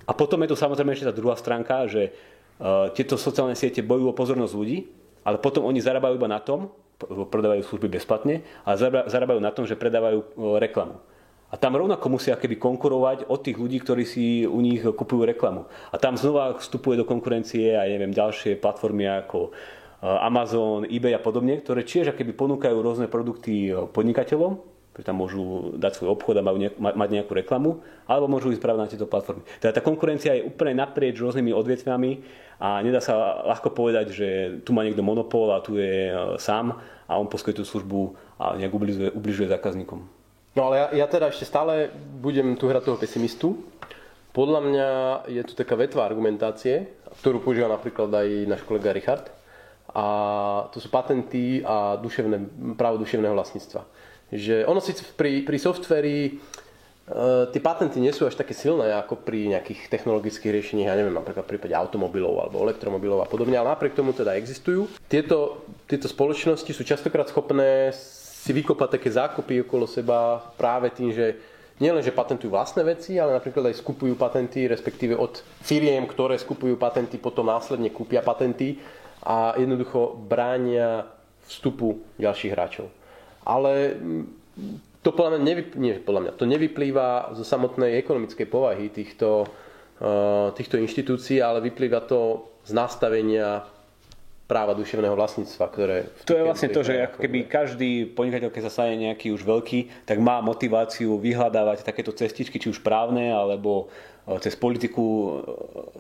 A 0.03 0.12
potom 0.12 0.44
je 0.44 0.51
tu 0.51 0.60
samozrejme 0.60 0.91
ešte 0.91 1.08
tá 1.08 1.15
druhá 1.15 1.39
stránka, 1.39 1.88
že 1.88 2.12
uh, 2.12 2.91
tieto 2.91 3.15
sociálne 3.15 3.56
siete 3.56 3.79
bojujú 3.79 4.12
o 4.12 4.17
pozornosť 4.17 4.53
ľudí, 4.58 4.79
ale 5.22 5.38
potom 5.38 5.66
oni 5.66 5.82
zarábajú 5.82 6.18
iba 6.18 6.30
na 6.30 6.42
tom, 6.42 6.74
predávajú 7.01 7.66
služby 7.66 7.98
bezplatne, 7.98 8.46
a 8.62 8.78
zarábajú 9.10 9.42
na 9.42 9.50
tom, 9.50 9.66
že 9.66 9.80
predávajú 9.80 10.22
reklamu. 10.62 11.01
A 11.51 11.60
tam 11.60 11.75
rovnako 11.75 12.08
musia 12.08 12.40
keby 12.40 12.56
konkurovať 12.56 13.28
od 13.28 13.44
tých 13.44 13.60
ľudí, 13.60 13.84
ktorí 13.84 14.08
si 14.08 14.48
u 14.48 14.63
nich 14.63 14.80
kupujú 14.80 15.28
reklamu. 15.28 15.68
A 15.92 16.00
tam 16.00 16.16
znova 16.16 16.56
vstupuje 16.56 16.96
do 16.96 17.04
konkurencie 17.04 17.75
aj 17.75 17.92
neviem, 17.92 18.16
ďalšie 18.16 18.56
platformy 18.56 19.04
ako 19.04 19.51
Amazon, 20.00 20.88
eBay 20.88 21.12
a 21.12 21.20
podobne, 21.20 21.60
ktoré 21.60 21.84
tiež 21.84 22.16
keby 22.16 22.34
ponúkajú 22.40 22.78
rôzne 22.80 23.12
produkty 23.12 23.68
podnikateľom, 23.92 24.63
že 25.01 25.08
tam 25.10 25.17
môžu 25.17 25.74
dať 25.81 25.98
svoj 25.98 26.13
obchod 26.13 26.38
a 26.38 26.46
majú 26.46 26.62
nejak, 26.62 26.77
mať 26.77 27.10
nejakú 27.10 27.34
reklamu, 27.34 27.81
alebo 28.05 28.29
môžu 28.29 28.53
ísť 28.53 28.62
práve 28.62 28.77
na 28.77 28.86
tieto 28.86 29.10
platformy. 29.10 29.41
Teda 29.58 29.74
tá 29.74 29.81
konkurencia 29.81 30.38
je 30.38 30.46
úplne 30.46 30.77
naprieč 30.77 31.17
rôznymi 31.17 31.50
odvetviami 31.50 32.12
a 32.62 32.86
nedá 32.86 33.01
sa 33.01 33.41
ľahko 33.50 33.74
povedať, 33.74 34.13
že 34.13 34.27
tu 34.62 34.77
má 34.77 34.86
niekto 34.86 35.01
monopol 35.01 35.58
a 35.58 35.65
tu 35.65 35.81
je 35.81 36.13
e, 36.13 36.38
sám 36.38 36.77
a 37.10 37.17
on 37.17 37.25
poskytuje 37.25 37.65
službu 37.65 38.13
a 38.38 38.53
nejak 38.62 38.70
ubližuje, 38.70 39.10
ubližuje 39.10 39.50
zákazníkom. 39.50 40.05
No 40.53 40.62
ale 40.70 40.86
ja, 40.86 40.88
ja 41.01 41.05
teda 41.10 41.34
ešte 41.34 41.50
stále 41.50 41.89
budem 42.22 42.53
tu 42.53 42.70
hrať 42.70 42.93
toho 42.93 43.01
pesimistu. 43.01 43.58
Podľa 44.38 44.60
mňa 44.62 44.89
je 45.34 45.41
tu 45.50 45.58
taká 45.58 45.74
vetva 45.74 46.05
argumentácie, 46.05 46.93
ktorú 47.25 47.41
používa 47.41 47.74
napríklad 47.74 48.13
aj 48.13 48.27
náš 48.46 48.62
kolega 48.70 48.93
Richard. 48.93 49.34
A 49.91 50.05
to 50.72 50.79
sú 50.79 50.88
patenty 50.88 51.60
a 51.67 52.00
duševné, 52.00 52.48
právo 52.79 52.96
duševného 53.01 53.36
vlastníctva. 53.36 53.84
Že 54.32 54.64
ono 54.66 54.80
síce 54.80 55.04
pri, 55.16 55.44
pri 55.44 55.58
softveri 55.60 56.40
Eh, 57.12 57.46
tie 57.52 57.60
patenty 57.60 58.00
nie 58.00 58.16
sú 58.16 58.24
až 58.24 58.40
také 58.40 58.56
silné 58.56 58.96
ako 58.96 59.20
pri 59.20 59.52
nejakých 59.52 59.92
technologických 59.92 60.54
riešeniach, 60.54 60.94
ja 60.94 60.96
neviem, 60.96 61.12
napríklad 61.12 61.44
v 61.44 61.52
prípade 61.58 61.76
automobilov 61.76 62.40
alebo 62.40 62.64
elektromobilov 62.64 63.26
a 63.26 63.28
podobne, 63.28 63.60
ale 63.60 63.74
napriek 63.74 64.00
tomu 64.00 64.16
teda 64.16 64.38
existujú. 64.40 64.88
Tieto, 65.12 65.68
tieto 65.92 66.08
spoločnosti 66.08 66.72
sú 66.72 66.88
častokrát 66.88 67.28
schopné 67.28 67.92
si 67.92 68.56
vykopať 68.56 68.90
také 68.96 69.10
zákopy 69.12 69.68
okolo 69.68 69.90
seba 69.92 70.40
práve 70.56 70.88
tým, 70.94 71.12
že 71.12 71.36
nielen, 71.84 72.00
že 72.00 72.16
patentujú 72.16 72.54
vlastné 72.54 72.88
veci, 72.88 73.20
ale 73.20 73.36
napríklad 73.36 73.74
aj 73.74 73.82
skupujú 73.84 74.16
patenty, 74.16 74.72
respektíve 74.72 75.18
od 75.18 75.44
firiem, 75.66 76.08
ktoré 76.08 76.40
skupujú 76.40 76.80
patenty, 76.80 77.20
potom 77.20 77.52
následne 77.52 77.92
kúpia 77.92 78.24
patenty 78.24 78.80
a 79.20 79.58
jednoducho 79.60 80.16
bránia 80.16 81.12
vstupu 81.50 82.00
ďalších 82.22 82.54
hráčov. 82.56 83.00
Ale 83.51 84.00
to 85.03 85.10
podľa 85.12 85.36
mňa, 85.36 85.41
nevy, 85.43 85.62
nie, 85.75 85.93
podľa 86.00 86.22
mňa 86.24 86.31
to 86.39 86.46
nevyplýva 86.48 87.36
zo 87.36 87.43
samotnej 87.43 88.00
ekonomickej 88.00 88.48
povahy 88.48 88.88
týchto, 88.88 89.50
uh, 90.00 90.55
týchto 90.55 90.79
inštitúcií, 90.79 91.43
ale 91.43 91.60
vyplýva 91.60 92.05
to 92.08 92.48
z 92.63 92.72
nastavenia 92.72 93.67
práva 94.51 94.75
duševného 94.75 95.15
vlastníctva, 95.15 95.65
ktoré... 95.72 95.98
To 96.27 96.36
je 96.36 96.43
vlastne 96.43 96.70
to, 96.75 96.84
že 96.84 97.08
ako 97.08 97.24
keby 97.24 97.48
každý 97.48 98.03
podnikateľ, 98.12 98.51
keď 98.51 98.63
sa 98.67 98.84
stane 98.84 99.00
nejaký 99.00 99.31
už 99.31 99.48
veľký, 99.48 100.03
tak 100.03 100.20
má 100.20 100.43
motiváciu 100.43 101.15
vyhľadávať 101.15 101.88
takéto 101.88 102.12
cestičky, 102.12 102.60
či 102.60 102.67
už 102.67 102.84
právne, 102.84 103.31
alebo 103.31 103.88
e, 104.27 104.36
cez 104.43 104.60
politiku 104.60 105.08
e, 105.08 105.31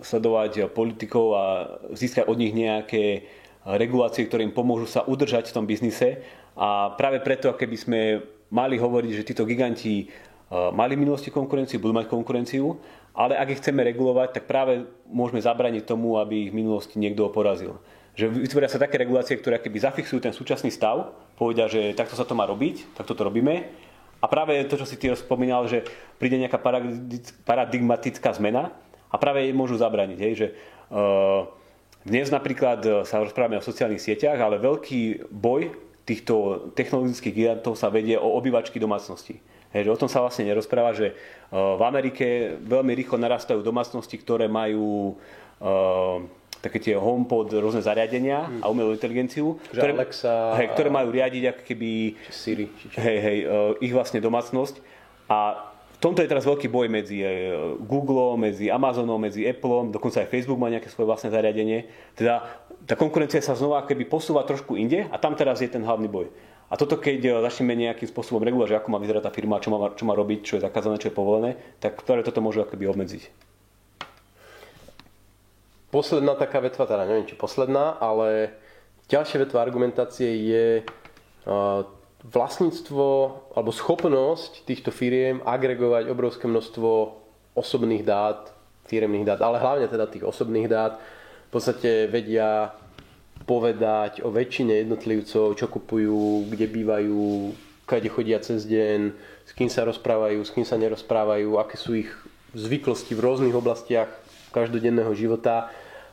sledovať 0.03 0.67
politikov 0.75 1.25
a 1.31 1.45
získať 1.95 2.27
od 2.27 2.35
nich 2.35 2.51
nejaké 2.51 3.23
regulácie, 3.63 4.27
ktoré 4.27 4.43
im 4.43 4.51
pomôžu 4.51 4.83
sa 4.91 5.07
udržať 5.07 5.47
v 5.47 5.55
tom 5.55 5.63
biznise. 5.63 6.19
A 6.55 6.93
práve 6.99 7.23
preto, 7.23 7.55
keby 7.55 7.77
sme 7.77 7.99
mali 8.51 8.75
hovoriť, 8.75 9.11
že 9.15 9.27
títo 9.27 9.47
giganti 9.47 10.03
e, 10.03 10.05
mali 10.51 10.99
v 10.99 11.07
minulosti 11.07 11.31
konkurenciu, 11.31 11.79
budú 11.79 11.95
mať 11.95 12.11
konkurenciu, 12.11 12.75
ale 13.15 13.39
ak 13.39 13.55
ich 13.55 13.59
chceme 13.63 13.83
regulovať, 13.83 14.39
tak 14.39 14.43
práve 14.47 14.87
môžeme 15.07 15.39
zabraniť 15.39 15.87
tomu, 15.87 16.19
aby 16.19 16.47
ich 16.47 16.51
v 16.51 16.59
minulosti 16.63 16.99
niekto 16.99 17.27
porazil 17.31 17.79
že 18.11 18.27
vytvoria 18.27 18.67
sa 18.67 18.81
také 18.81 18.99
regulácie, 18.99 19.39
ktoré 19.39 19.57
keby 19.63 19.87
zafixujú 19.87 20.19
ten 20.19 20.35
súčasný 20.35 20.67
stav, 20.67 21.15
povedia, 21.39 21.71
že 21.71 21.95
takto 21.95 22.19
sa 22.19 22.27
to 22.27 22.35
má 22.35 22.43
robiť, 22.43 22.91
takto 22.99 23.15
to 23.15 23.23
robíme. 23.23 23.71
A 24.21 24.25
práve 24.29 24.61
to, 24.67 24.77
čo 24.77 24.85
si 24.85 24.99
ty 24.99 25.09
spomínal, 25.15 25.65
že 25.65 25.87
príde 26.21 26.37
nejaká 26.37 26.61
paradigmatická 27.47 28.35
zmena 28.37 28.69
a 29.09 29.15
práve 29.17 29.47
jej 29.47 29.55
môžu 29.55 29.79
zabraniť. 29.79 30.19
Hej, 30.21 30.33
že, 30.37 30.47
uh, 30.93 31.49
dnes 32.05 32.29
napríklad 32.29 33.05
sa 33.07 33.23
rozprávame 33.23 33.57
o 33.57 33.65
sociálnych 33.65 34.03
sieťach, 34.03 34.37
ale 34.37 34.61
veľký 34.61 35.31
boj 35.33 35.73
týchto 36.05 36.67
technologických 36.73 37.33
gigantov 37.33 37.77
sa 37.77 37.87
vedie 37.93 38.17
o 38.17 38.33
obývačky 38.37 38.81
domácnosti. 38.81 39.37
Hej, 39.71 39.87
že 39.87 39.93
o 39.93 39.99
tom 39.99 40.11
sa 40.11 40.19
vlastne 40.19 40.43
nerozpráva, 40.43 40.91
že 40.91 41.15
uh, 41.15 41.79
v 41.79 41.81
Amerike 41.87 42.59
veľmi 42.59 42.91
rýchlo 42.91 43.15
narastajú 43.15 43.63
domácnosti, 43.63 44.19
ktoré 44.19 44.51
majú 44.51 45.15
uh, 45.63 46.19
také 46.59 46.77
tie 46.83 46.99
HomePod, 46.99 47.55
rôzne 47.55 47.79
zariadenia 47.79 48.51
hmm. 48.51 48.61
a 48.61 48.65
umelú 48.67 48.91
inteligenciu, 48.91 49.57
ktoré, 49.71 49.95
Alexa, 49.95 50.59
hej, 50.59 50.75
ktoré 50.75 50.89
majú 50.91 51.09
riadiť 51.09 51.43
ako 51.55 51.61
keby 51.63 51.89
Siri, 52.29 52.67
hej, 52.99 53.17
hej, 53.23 53.37
uh, 53.47 53.73
ich 53.79 53.95
vlastne 53.95 54.19
domácnosť. 54.19 54.83
A 55.31 55.70
tomto 56.01 56.25
je 56.25 56.31
teraz 56.31 56.49
veľký 56.49 56.67
boj 56.67 56.89
medzi 56.89 57.21
uh, 57.21 57.77
Google, 57.77 58.33
medzi 58.41 58.73
Amazonom, 58.73 59.21
medzi 59.21 59.45
Appleom, 59.45 59.93
dokonca 59.93 60.25
aj 60.25 60.33
Facebook 60.33 60.57
má 60.57 60.73
nejaké 60.73 60.89
svoje 60.89 61.05
vlastné 61.05 61.29
zariadenie. 61.29 61.85
Teda 62.17 62.41
tá 62.89 62.97
konkurencia 62.97 63.37
sa 63.39 63.53
znova 63.53 63.85
keby 63.85 64.09
posúva 64.09 64.41
trošku 64.41 64.73
inde 64.75 65.05
a 65.07 65.15
tam 65.21 65.37
teraz 65.37 65.61
je 65.61 65.69
ten 65.69 65.85
hlavný 65.85 66.09
boj. 66.09 66.33
A 66.71 66.79
toto, 66.79 66.97
keď 66.97 67.19
uh, 67.29 67.33
začneme 67.45 67.77
nejakým 67.77 68.09
spôsobom 68.09 68.41
regulovať, 68.41 68.81
ako 68.81 68.89
má 68.89 68.97
vyzerať 68.97 69.29
tá 69.29 69.31
firma, 69.31 69.61
čo 69.61 69.69
má, 69.69 69.93
čo 69.93 70.03
má 70.09 70.17
robiť, 70.17 70.39
čo 70.41 70.53
je 70.57 70.65
zakázané, 70.65 70.97
čo 70.97 71.13
je 71.13 71.15
povolené, 71.15 71.61
tak 71.77 72.01
ktoré 72.01 72.25
toto 72.25 72.41
môžu 72.41 72.65
akoby 72.65 72.89
obmedziť. 72.89 73.23
Posledná 75.93 76.33
taká 76.39 76.63
vetva, 76.63 76.87
teda 76.87 77.03
neviem, 77.03 77.27
či 77.27 77.35
posledná, 77.35 77.99
ale 77.99 78.55
ďalšia 79.11 79.43
vetva 79.43 79.59
argumentácie 79.59 80.31
je 80.47 80.65
vlastníctvo 82.21 83.05
alebo 83.57 83.71
schopnosť 83.73 84.65
týchto 84.69 84.93
firiem 84.93 85.41
agregovať 85.41 86.09
obrovské 86.09 86.45
množstvo 86.45 87.17
osobných 87.57 88.05
dát, 88.05 88.53
firemných 88.85 89.25
dát, 89.25 89.39
ale 89.41 89.57
hlavne 89.57 89.87
teda 89.89 90.05
tých 90.05 90.25
osobných 90.25 90.69
dát. 90.69 91.01
V 91.49 91.59
podstate 91.59 92.07
vedia 92.07 92.71
povedať 93.43 94.21
o 94.21 94.29
väčšine 94.29 94.85
jednotlivcov, 94.85 95.57
čo 95.57 95.65
kupujú, 95.67 96.47
kde 96.47 96.65
bývajú, 96.69 97.51
kade 97.89 98.07
chodia 98.07 98.39
cez 98.39 98.63
deň, 98.69 99.11
s 99.43 99.51
kým 99.51 99.67
sa 99.67 99.83
rozprávajú, 99.83 100.39
s 100.39 100.53
kým 100.53 100.63
sa 100.63 100.79
nerozprávajú, 100.79 101.57
aké 101.57 101.75
sú 101.75 101.97
ich 101.97 102.11
zvyklosti 102.53 103.17
v 103.17 103.23
rôznych 103.23 103.55
oblastiach 103.55 104.07
každodenného 104.55 105.11
života 105.15 105.71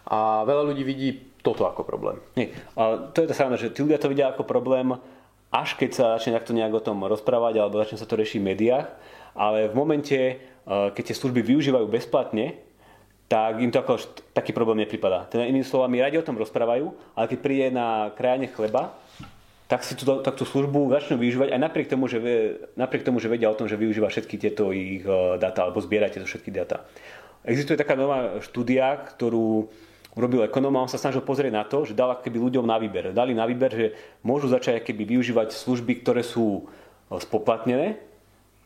a 0.09 0.43
veľa 0.47 0.73
ľudí 0.73 0.83
vidí 0.83 1.09
toto 1.45 1.69
ako 1.69 1.87
problém. 1.87 2.19
Nie. 2.35 2.51
A 2.75 3.11
to 3.13 3.23
je 3.23 3.29
to 3.31 3.35
sranda, 3.37 3.61
že 3.61 3.71
tí 3.71 3.85
ľudia 3.85 4.01
to 4.01 4.11
vidia 4.11 4.31
ako 4.33 4.43
problém, 4.43 4.97
až 5.49 5.81
keď 5.81 5.91
sa 5.93 6.05
začne 6.17 6.37
takto 6.37 6.53
nejak 6.53 6.77
o 6.77 6.85
tom 6.85 7.01
rozprávať 7.05 7.61
alebo 7.61 7.81
začne 7.81 7.97
sa 7.97 8.09
to 8.09 8.21
riešiť 8.21 8.39
v 8.41 8.49
médiách, 8.53 8.87
ale 9.33 9.73
v 9.73 9.75
momente, 9.75 10.19
e, 10.19 10.35
keď 10.67 11.03
tie 11.13 11.17
služby 11.17 11.41
využívajú 11.41 11.87
bezplatne, 11.89 12.59
tak 13.29 13.61
im 13.61 13.69
to 13.69 13.81
ako 13.85 14.01
taký 14.33 14.57
problém 14.57 14.85
nepripadá. 14.85 15.29
Teda 15.29 15.45
inými 15.45 15.65
slovami, 15.65 16.01
radi 16.01 16.17
o 16.17 16.25
tom 16.25 16.41
rozprávajú, 16.41 16.93
ale 17.13 17.29
keď 17.29 17.39
príde 17.45 17.67
na 17.69 18.09
krajane 18.17 18.49
chleba, 18.49 18.97
tak 19.69 19.85
si 19.85 19.93
tú, 19.93 20.09
tak 20.25 20.33
tú 20.33 20.49
službu 20.49 20.89
začnú 20.89 21.21
využívať 21.21 21.53
aj 21.53 21.61
napriek 21.61 21.93
tomu, 21.93 22.09
že, 22.09 22.17
napriek 22.73 23.05
tomu, 23.05 23.21
že 23.21 23.29
vedia 23.29 23.53
o 23.53 23.59
tom, 23.59 23.69
že 23.69 23.77
využíva 23.77 24.09
všetky 24.09 24.41
tieto 24.41 24.73
ich 24.73 25.05
e, 25.05 25.37
data 25.37 25.69
alebo 25.69 25.81
zbiera 25.85 26.09
tieto 26.09 26.25
všetky 26.25 26.49
data. 26.49 26.89
Existuje 27.45 27.77
taká 27.77 27.93
nová 27.97 28.41
štúdia, 28.45 28.97
ktorú 29.13 29.69
urobil 30.19 30.43
ekonóm 30.43 30.75
a 30.75 30.83
on 30.83 30.91
sa 30.91 30.99
snažil 30.99 31.23
pozrieť 31.23 31.55
na 31.55 31.63
to, 31.63 31.87
že 31.87 31.95
dal 31.95 32.19
keby 32.19 32.43
ľuďom 32.43 32.67
na 32.67 32.75
výber. 32.75 33.15
Dali 33.15 33.39
na 33.39 33.47
výber, 33.47 33.71
že 33.71 33.87
môžu 34.27 34.51
začať 34.51 34.83
keby 34.83 35.07
využívať 35.15 35.55
služby, 35.55 36.03
ktoré 36.03 36.27
sú 36.27 36.67
e, 36.67 37.23
spoplatnené 37.23 38.03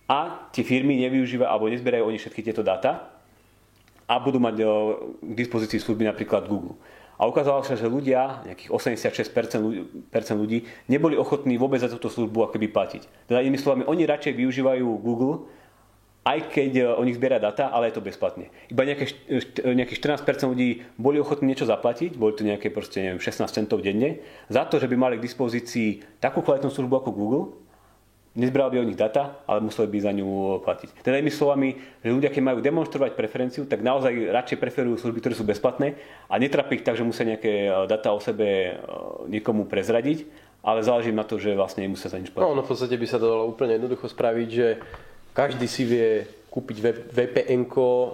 a 0.08 0.48
tie 0.48 0.64
firmy 0.64 0.96
nevyužívajú 1.04 1.44
alebo 1.44 1.68
nezbierajú 1.68 2.08
oni 2.08 2.16
všetky 2.16 2.40
tieto 2.40 2.64
dáta 2.64 3.12
a 4.08 4.14
budú 4.16 4.40
mať 4.40 4.56
e, 4.56 4.64
k 5.20 5.32
dispozícii 5.36 5.76
služby 5.76 6.08
napríklad 6.08 6.48
Google. 6.48 6.80
A 7.20 7.28
ukázalo 7.28 7.62
sa, 7.62 7.76
že 7.76 7.86
ľudia, 7.86 8.42
nejakých 8.48 8.72
86% 8.72 9.62
ľudí, 10.34 10.66
neboli 10.88 11.14
ochotní 11.14 11.60
vôbec 11.60 11.78
za 11.78 11.92
túto 11.92 12.08
službu 12.08 12.48
akoby 12.48 12.66
platiť. 12.72 13.28
Teda 13.28 13.44
inými 13.44 13.60
slovami, 13.60 13.86
oni 13.86 14.08
radšej 14.08 14.32
využívajú 14.34 14.88
Google, 14.98 15.46
aj 16.22 16.38
keď 16.54 16.70
e, 16.78 16.82
o 16.86 17.02
nich 17.02 17.18
zbiera 17.18 17.42
data, 17.42 17.70
ale 17.74 17.90
je 17.90 17.98
to 17.98 18.06
bezplatne. 18.06 18.50
Iba 18.70 18.86
nejaké, 18.86 19.10
nejakých 19.62 19.98
14% 20.22 20.46
ľudí 20.46 20.86
boli 20.94 21.18
ochotní 21.18 21.50
niečo 21.50 21.66
zaplatiť, 21.66 22.14
boli 22.14 22.32
to 22.38 22.46
nejaké 22.46 22.70
proste, 22.70 23.02
neviem, 23.02 23.22
16 23.22 23.46
centov 23.50 23.82
denne, 23.82 24.22
za 24.46 24.62
to, 24.66 24.78
že 24.78 24.86
by 24.86 24.94
mali 24.94 25.14
k 25.18 25.26
dispozícii 25.26 26.22
takú 26.22 26.40
kvalitnú 26.46 26.70
službu 26.70 26.94
ako 27.02 27.10
Google, 27.10 27.44
nezbrali 28.32 28.76
by 28.76 28.78
o 28.80 28.88
nich 28.88 28.96
data, 28.96 29.44
ale 29.44 29.60
museli 29.60 29.92
by 29.92 29.98
za 30.00 30.12
ňu 30.16 30.28
platiť. 30.64 31.04
Teda 31.04 31.20
inými 31.20 31.32
slovami, 31.32 31.76
že 32.00 32.10
ľudia, 32.14 32.32
keď 32.32 32.42
majú 32.42 32.58
demonstrovať 32.64 33.12
preferenciu, 33.12 33.68
tak 33.68 33.84
naozaj 33.84 34.32
radšej 34.32 34.56
preferujú 34.56 34.96
služby, 34.96 35.20
ktoré 35.20 35.34
sú 35.36 35.44
bezplatné 35.44 36.00
a 36.32 36.34
netrapí 36.40 36.80
ich 36.80 36.84
tak, 36.86 36.96
že 36.96 37.04
musia 37.04 37.28
nejaké 37.28 37.68
e, 37.68 37.70
data 37.84 38.16
o 38.16 38.20
sebe 38.24 38.48
e, 38.48 38.72
niekomu 39.28 39.68
prezradiť, 39.68 40.24
ale 40.64 40.80
záleží 40.80 41.12
na 41.12 41.28
to, 41.28 41.36
že 41.36 41.52
vlastne 41.52 41.84
nemusia 41.84 42.08
za 42.08 42.16
nič 42.16 42.32
platiť. 42.32 42.48
No, 42.48 42.56
no 42.56 42.64
v 42.64 42.70
podstate 42.72 42.96
by 42.96 43.06
sa 43.10 43.20
to 43.20 43.28
dalo 43.28 43.44
úplne 43.52 43.76
jednoducho 43.76 44.08
spraviť, 44.08 44.48
že 44.48 44.80
každý 45.32 45.66
si 45.68 45.82
vie 45.84 46.28
kúpiť 46.52 47.08
vpn 47.12 47.62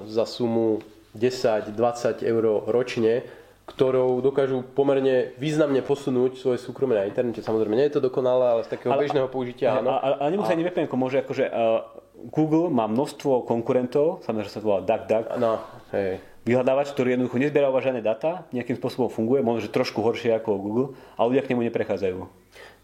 za 0.07 0.25
sumu 0.25 0.83
10-20 1.19 1.75
eur 2.23 2.45
ročne, 2.71 3.27
ktorou 3.69 4.25
dokážu 4.25 4.65
pomerne 4.65 5.37
významne 5.37 5.85
posunúť 5.85 6.41
svoje 6.41 6.59
súkromie 6.63 6.97
na 6.97 7.05
internete. 7.05 7.45
Samozrejme, 7.45 7.77
nie 7.77 7.87
je 7.93 8.01
to 8.01 8.07
dokonalé, 8.09 8.57
ale 8.57 8.61
z 8.65 8.73
takého 8.73 8.97
ale, 8.97 9.05
bežného 9.05 9.29
použitia 9.29 9.77
áno. 9.77 10.01
Ale, 10.01 10.17
ale 10.25 10.31
nemusí 10.33 10.55
ani 10.57 10.65
vpn 10.65 10.89
môže 10.97 11.21
akože 11.21 11.45
uh, 11.53 11.85
Google 12.33 12.73
má 12.73 12.89
množstvo 12.89 13.45
konkurentov, 13.45 14.25
samozrejme, 14.25 14.49
že 14.49 14.55
sa 14.57 14.61
to 14.65 14.69
volá 14.73 14.81
DuckDuck. 14.83 15.37
No, 15.37 15.61
hej. 15.93 16.19
Vyhľadávač, 16.49 16.97
ktorý 16.97 17.13
jednoducho 17.13 17.37
nezbiera 17.37 17.69
žiadne 17.69 18.01
data, 18.01 18.49
nejakým 18.57 18.81
spôsobom 18.81 19.13
funguje, 19.13 19.45
možno, 19.45 19.69
že 19.69 19.75
trošku 19.75 20.01
horšie 20.01 20.33
ako 20.33 20.57
Google, 20.57 20.89
ale 21.21 21.37
ľudia 21.37 21.45
k 21.45 21.53
nemu 21.53 21.69
neprechádzajú. 21.69 22.19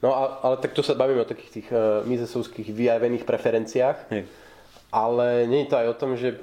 No 0.04 0.12
ale, 0.12 0.28
ale 0.44 0.56
tak 0.60 0.76
to 0.76 0.84
sa 0.84 0.92
bavíme 0.92 1.24
o 1.24 1.30
takých 1.32 1.50
tých 1.60 1.68
uh, 1.72 2.04
mizesovských 2.04 2.68
vyjavených 2.68 3.24
preferenciách. 3.24 3.98
Hej. 4.12 4.28
Ale 4.92 5.48
nie 5.48 5.64
je 5.64 5.70
to 5.72 5.80
aj 5.80 5.86
o 5.88 5.98
tom, 5.98 6.20
že 6.20 6.36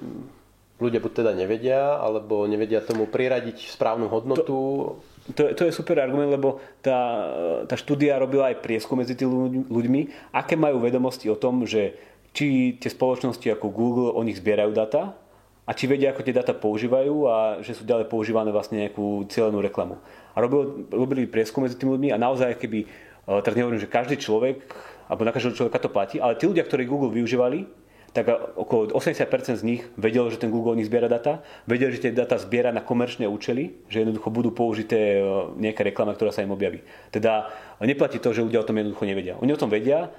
ľudia 0.81 0.97
buď 0.97 1.21
teda 1.21 1.31
nevedia, 1.37 2.01
alebo 2.01 2.49
nevedia 2.49 2.81
tomu 2.81 3.05
priradiť 3.05 3.69
správnu 3.69 4.09
hodnotu. 4.09 4.49
To, 4.49 5.31
to, 5.37 5.53
to 5.53 5.61
je 5.69 5.77
super 5.77 6.01
argument, 6.01 6.33
lebo 6.33 6.57
tá, 6.81 7.29
tá 7.69 7.77
štúdia 7.77 8.17
robila 8.17 8.49
aj 8.49 8.65
prieskum 8.65 8.97
medzi 8.97 9.13
tými 9.13 9.69
ľuďmi, 9.69 10.33
aké 10.33 10.57
majú 10.57 10.81
vedomosti 10.81 11.29
o 11.29 11.37
tom, 11.37 11.69
že 11.69 11.93
či 12.33 12.75
tie 12.81 12.89
spoločnosti 12.89 13.45
ako 13.45 13.69
Google 13.69 14.09
o 14.09 14.25
nich 14.25 14.41
zbierajú 14.41 14.73
data 14.73 15.13
a 15.61 15.71
či 15.77 15.85
vedia, 15.85 16.09
ako 16.09 16.25
tie 16.25 16.33
data 16.33 16.57
používajú 16.57 17.15
a 17.29 17.61
že 17.61 17.77
sú 17.77 17.85
ďalej 17.85 18.09
používané 18.09 18.49
vlastne 18.49 18.81
nejakú 18.81 19.29
cieľenú 19.29 19.61
reklamu. 19.61 20.01
A 20.33 20.41
robili, 20.41 20.89
robili 20.89 21.23
prieskum 21.29 21.61
medzi 21.61 21.77
tými 21.77 21.93
ľuďmi 21.93 22.09
a 22.09 22.17
naozaj 22.17 22.57
keby 22.57 22.89
teraz 23.39 23.55
nehovorím, 23.55 23.79
že 23.79 23.87
každý 23.87 24.19
človek, 24.19 24.67
alebo 25.07 25.23
na 25.23 25.31
každého 25.31 25.55
človeka 25.55 25.79
to 25.79 25.87
platí, 25.87 26.19
ale 26.19 26.35
tí 26.35 26.43
ľudia, 26.43 26.67
ktorí 26.67 26.83
Google 26.83 27.15
využívali, 27.15 27.63
tak 28.11 28.27
okolo 28.59 28.91
80% 28.91 29.55
z 29.55 29.63
nich 29.63 29.81
vedelo, 29.95 30.27
že 30.27 30.35
ten 30.35 30.51
Google 30.51 30.75
o 30.75 30.79
nich 30.79 30.91
zbiera 30.91 31.07
data, 31.07 31.39
vedeli, 31.63 31.95
že 31.95 32.07
tie 32.07 32.11
data 32.11 32.35
zbiera 32.35 32.67
na 32.75 32.83
komerčné 32.83 33.23
účely, 33.23 33.87
že 33.87 34.03
jednoducho 34.03 34.27
budú 34.27 34.51
použité 34.51 35.19
eh, 35.19 35.25
nejaká 35.55 35.87
reklama, 35.87 36.11
ktorá 36.11 36.35
sa 36.35 36.43
im 36.43 36.51
objaví. 36.51 36.83
Teda 37.07 37.47
neplatí 37.79 38.19
to, 38.19 38.35
že 38.35 38.43
ľudia 38.43 38.59
o 38.59 38.67
tom 38.67 38.83
jednoducho 38.83 39.07
nevedia. 39.07 39.39
Oni 39.39 39.55
o 39.55 39.59
tom 39.59 39.71
vedia. 39.71 40.11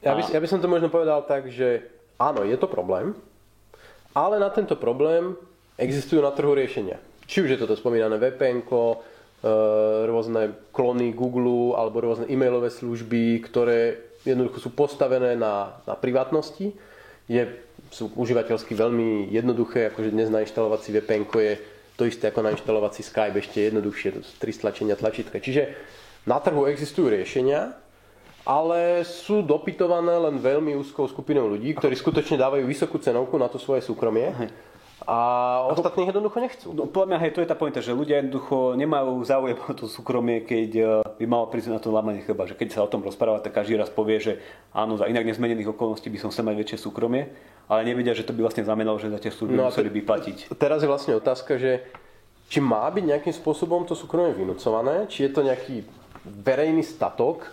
A... 0.00 0.08
Ja, 0.08 0.16
by, 0.16 0.22
ja 0.32 0.40
by 0.40 0.48
som 0.48 0.64
to 0.64 0.72
možno 0.72 0.88
povedal 0.88 1.20
tak, 1.28 1.52
že 1.52 1.84
áno, 2.16 2.48
je 2.48 2.56
to 2.56 2.64
problém, 2.64 3.12
ale 4.16 4.40
na 4.40 4.48
tento 4.48 4.72
problém 4.80 5.36
existujú 5.76 6.24
na 6.24 6.32
trhu 6.32 6.56
riešenia. 6.56 6.96
Či 7.28 7.44
už 7.44 7.48
je 7.52 7.60
toto 7.60 7.76
spomínané 7.76 8.16
VPN, 8.16 8.64
rôzne 10.06 10.56
klony 10.72 11.12
Google 11.12 11.76
alebo 11.76 12.00
rôzne 12.00 12.26
e-mailové 12.26 12.72
služby, 12.72 13.44
ktoré 13.44 14.00
jednoducho 14.24 14.58
sú 14.58 14.70
postavené 14.72 15.38
na, 15.38 15.76
na 15.86 15.94
privátnosti. 15.94 16.74
Je, 17.30 17.42
sú 17.90 18.10
užívateľsky 18.14 18.74
veľmi 18.74 19.30
jednoduché, 19.30 19.92
akože 19.92 20.14
dnes 20.14 20.30
nainštalovať 20.30 20.80
si 20.82 20.90
VPN 20.94 21.24
je 21.26 21.54
to 21.96 22.04
isté 22.04 22.28
ako 22.28 22.44
nainštalovať 22.44 22.92
si 22.92 23.02
Skype, 23.02 23.40
ešte 23.40 23.72
jednoduchšie, 23.72 24.08
to 24.12 24.20
tri 24.36 24.52
stlačenia 24.52 25.00
tlačítka. 25.00 25.40
Čiže 25.40 25.72
na 26.28 26.36
trhu 26.38 26.68
existujú 26.68 27.08
riešenia, 27.08 27.72
ale 28.46 29.02
sú 29.02 29.42
dopytované 29.42 30.14
len 30.28 30.36
veľmi 30.38 30.76
úzkou 30.78 31.08
skupinou 31.08 31.50
ľudí, 31.50 31.74
ktorí 31.74 31.96
skutočne 31.98 32.38
dávajú 32.38 32.68
vysokú 32.68 33.00
cenovku 33.00 33.34
na 33.40 33.50
to 33.50 33.58
svoje 33.58 33.82
súkromie. 33.82 34.30
A 35.06 35.18
ostatní 35.70 36.02
jednoducho 36.02 36.42
nechcú. 36.42 36.74
No, 36.74 36.90
podľa 36.90 37.14
mňa, 37.14 37.18
hej, 37.22 37.32
to 37.38 37.42
je 37.42 37.46
tá 37.46 37.54
pointa, 37.54 37.78
že 37.78 37.94
ľudia 37.94 38.18
jednoducho 38.18 38.74
nemajú 38.74 39.22
záujem 39.22 39.54
o 39.54 39.70
to 39.70 39.86
súkromie, 39.86 40.42
keď 40.42 40.70
e, 40.74 40.84
by 41.22 41.24
malo 41.30 41.46
prísť 41.46 41.70
na 41.70 41.78
to 41.78 41.94
lámanie 41.94 42.26
chleba. 42.26 42.50
Že 42.50 42.58
keď 42.58 42.68
sa 42.74 42.82
o 42.82 42.90
tom 42.90 43.06
rozpráva, 43.06 43.38
tak 43.38 43.54
každý 43.54 43.78
raz 43.78 43.86
povie, 43.86 44.18
že 44.18 44.32
áno, 44.74 44.98
za 44.98 45.06
inak 45.06 45.22
nezmenených 45.22 45.70
okolností 45.78 46.10
by 46.10 46.18
som 46.18 46.34
chcel 46.34 46.50
mať 46.50 46.58
väčšie 46.58 46.78
súkromie, 46.90 47.30
ale 47.70 47.86
nevedia, 47.86 48.18
že 48.18 48.26
to 48.26 48.34
by 48.34 48.50
vlastne 48.50 48.66
znamenalo, 48.66 48.98
že 48.98 49.14
za 49.14 49.22
tie 49.22 49.30
služby 49.30 49.54
no 49.54 49.70
museli 49.70 49.94
by 49.94 50.00
platiť. 50.02 50.36
Teraz 50.58 50.82
je 50.82 50.90
vlastne 50.90 51.14
otázka, 51.14 51.54
že 51.54 51.86
či 52.50 52.58
má 52.58 52.90
byť 52.90 53.04
nejakým 53.06 53.34
spôsobom 53.34 53.86
to 53.86 53.94
súkromie 53.94 54.34
vynúcované, 54.34 55.06
či 55.06 55.22
je 55.22 55.30
to 55.30 55.46
nejaký 55.46 55.86
verejný 56.26 56.82
statok, 56.82 57.46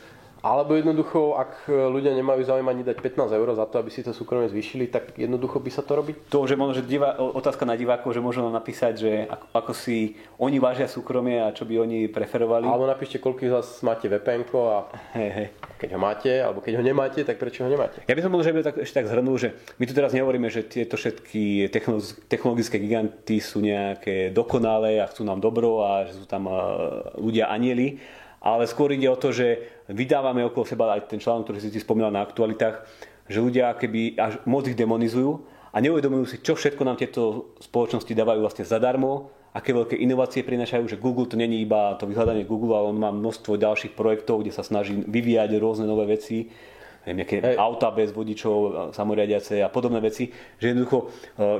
alebo 0.44 0.76
jednoducho, 0.76 1.40
ak 1.40 1.72
ľudia 1.72 2.12
nemajú 2.20 2.44
záujem 2.44 2.68
ani 2.68 2.84
dať 2.84 3.00
15 3.00 3.32
eur 3.32 3.48
za 3.56 3.64
to, 3.64 3.80
aby 3.80 3.88
si 3.88 4.04
to 4.04 4.12
súkromie 4.12 4.52
zvýšili, 4.52 4.92
tak 4.92 5.16
jednoducho 5.16 5.64
by 5.64 5.72
sa 5.72 5.88
to 5.88 5.96
robiť? 5.96 6.28
To, 6.28 6.44
že 6.44 6.60
možno, 6.60 6.84
že 6.84 6.84
divá, 6.84 7.16
otázka 7.16 7.64
na 7.64 7.80
divákov, 7.80 8.12
že 8.12 8.20
možno 8.20 8.52
napísať, 8.52 8.94
že 9.00 9.12
ako, 9.32 9.46
ako 9.56 9.72
si 9.72 10.20
oni 10.36 10.60
vážia 10.60 10.92
súkromie 10.92 11.40
a 11.40 11.56
čo 11.56 11.64
by 11.64 11.80
oni 11.80 12.12
preferovali. 12.12 12.68
Alebo 12.68 12.84
napíšte, 12.84 13.24
koľko 13.24 13.40
z 13.48 13.54
vás 13.56 13.68
máte 13.88 14.12
VPN 14.12 14.44
a 14.52 14.84
hey, 15.16 15.30
hey. 15.32 15.48
keď 15.80 15.90
ho 15.96 16.00
máte, 16.04 16.32
alebo 16.44 16.60
keď 16.60 16.76
ho 16.76 16.84
nemáte, 16.84 17.24
tak 17.24 17.40
prečo 17.40 17.64
ho 17.64 17.72
nemáte? 17.72 18.04
Ja 18.04 18.12
by 18.12 18.22
som 18.28 18.36
možno, 18.36 18.52
že 18.52 18.68
tak, 18.68 18.84
ešte 18.84 19.00
tak 19.00 19.08
zhrnul, 19.08 19.40
že 19.40 19.56
my 19.80 19.88
tu 19.88 19.96
teraz 19.96 20.12
nehovoríme, 20.12 20.52
že 20.52 20.68
tieto 20.68 21.00
všetky 21.00 21.72
technologické 22.28 22.84
giganty 22.84 23.40
sú 23.40 23.64
nejaké 23.64 24.36
dokonalé 24.36 25.00
a 25.00 25.08
chcú 25.08 25.24
nám 25.24 25.40
dobro 25.40 25.88
a 25.88 26.04
že 26.04 26.20
sú 26.20 26.28
tam 26.28 26.52
ľudia 27.16 27.48
anieli, 27.48 27.96
ale 28.44 28.68
skôr 28.68 28.92
ide 28.92 29.08
o 29.08 29.16
to, 29.16 29.32
že 29.32 29.72
vydávame 29.88 30.44
okolo 30.44 30.68
seba 30.68 30.92
aj 31.00 31.08
ten 31.08 31.24
článok, 31.24 31.48
ktorý 31.48 31.60
si 31.64 31.72
ti 31.72 31.80
spomínal 31.80 32.12
na 32.12 32.28
aktualitách, 32.28 32.84
že 33.32 33.40
ľudia 33.40 33.72
keby 33.80 34.20
až 34.20 34.44
moc 34.44 34.68
ich 34.68 34.76
demonizujú 34.76 35.48
a 35.72 35.80
neuvedomujú 35.80 36.24
si, 36.28 36.36
čo 36.44 36.60
všetko 36.60 36.84
nám 36.84 37.00
tieto 37.00 37.56
spoločnosti 37.64 38.12
dávajú 38.12 38.44
vlastne 38.44 38.68
zadarmo, 38.68 39.32
aké 39.56 39.72
veľké 39.72 39.96
inovácie 39.96 40.44
prinášajú, 40.44 40.86
že 40.92 41.00
Google 41.00 41.30
to 41.30 41.40
není 41.40 41.64
iba 41.64 41.96
to 41.96 42.10
vyhľadanie 42.10 42.44
Google, 42.44 42.76
ale 42.76 42.92
on 42.92 43.00
má 43.00 43.16
množstvo 43.16 43.56
ďalších 43.56 43.96
projektov, 43.96 44.44
kde 44.44 44.52
sa 44.52 44.66
snaží 44.66 44.98
vyvíjať 44.98 45.50
rôzne 45.62 45.86
nové 45.86 46.20
veci, 46.20 46.50
neviem, 47.06 47.24
nejaké 47.24 47.38
hey. 47.40 47.56
auta 47.56 47.94
bez 47.94 48.10
vodičov, 48.10 48.92
samoriadiace 48.98 49.62
a 49.62 49.70
podobné 49.70 50.02
veci, 50.02 50.34
že 50.58 50.74
jednoducho, 50.74 50.98
e, 51.04 51.06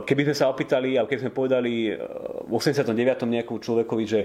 keby 0.10 0.22
sme 0.32 0.36
sa 0.36 0.50
opýtali 0.50 0.98
a 0.98 1.06
keby 1.06 1.30
sme 1.30 1.36
povedali 1.36 1.74
e, 1.90 2.00
v 2.50 2.52
89. 2.52 2.98
nejakú 3.30 3.62
človekovi, 3.62 4.04
že 4.10 4.20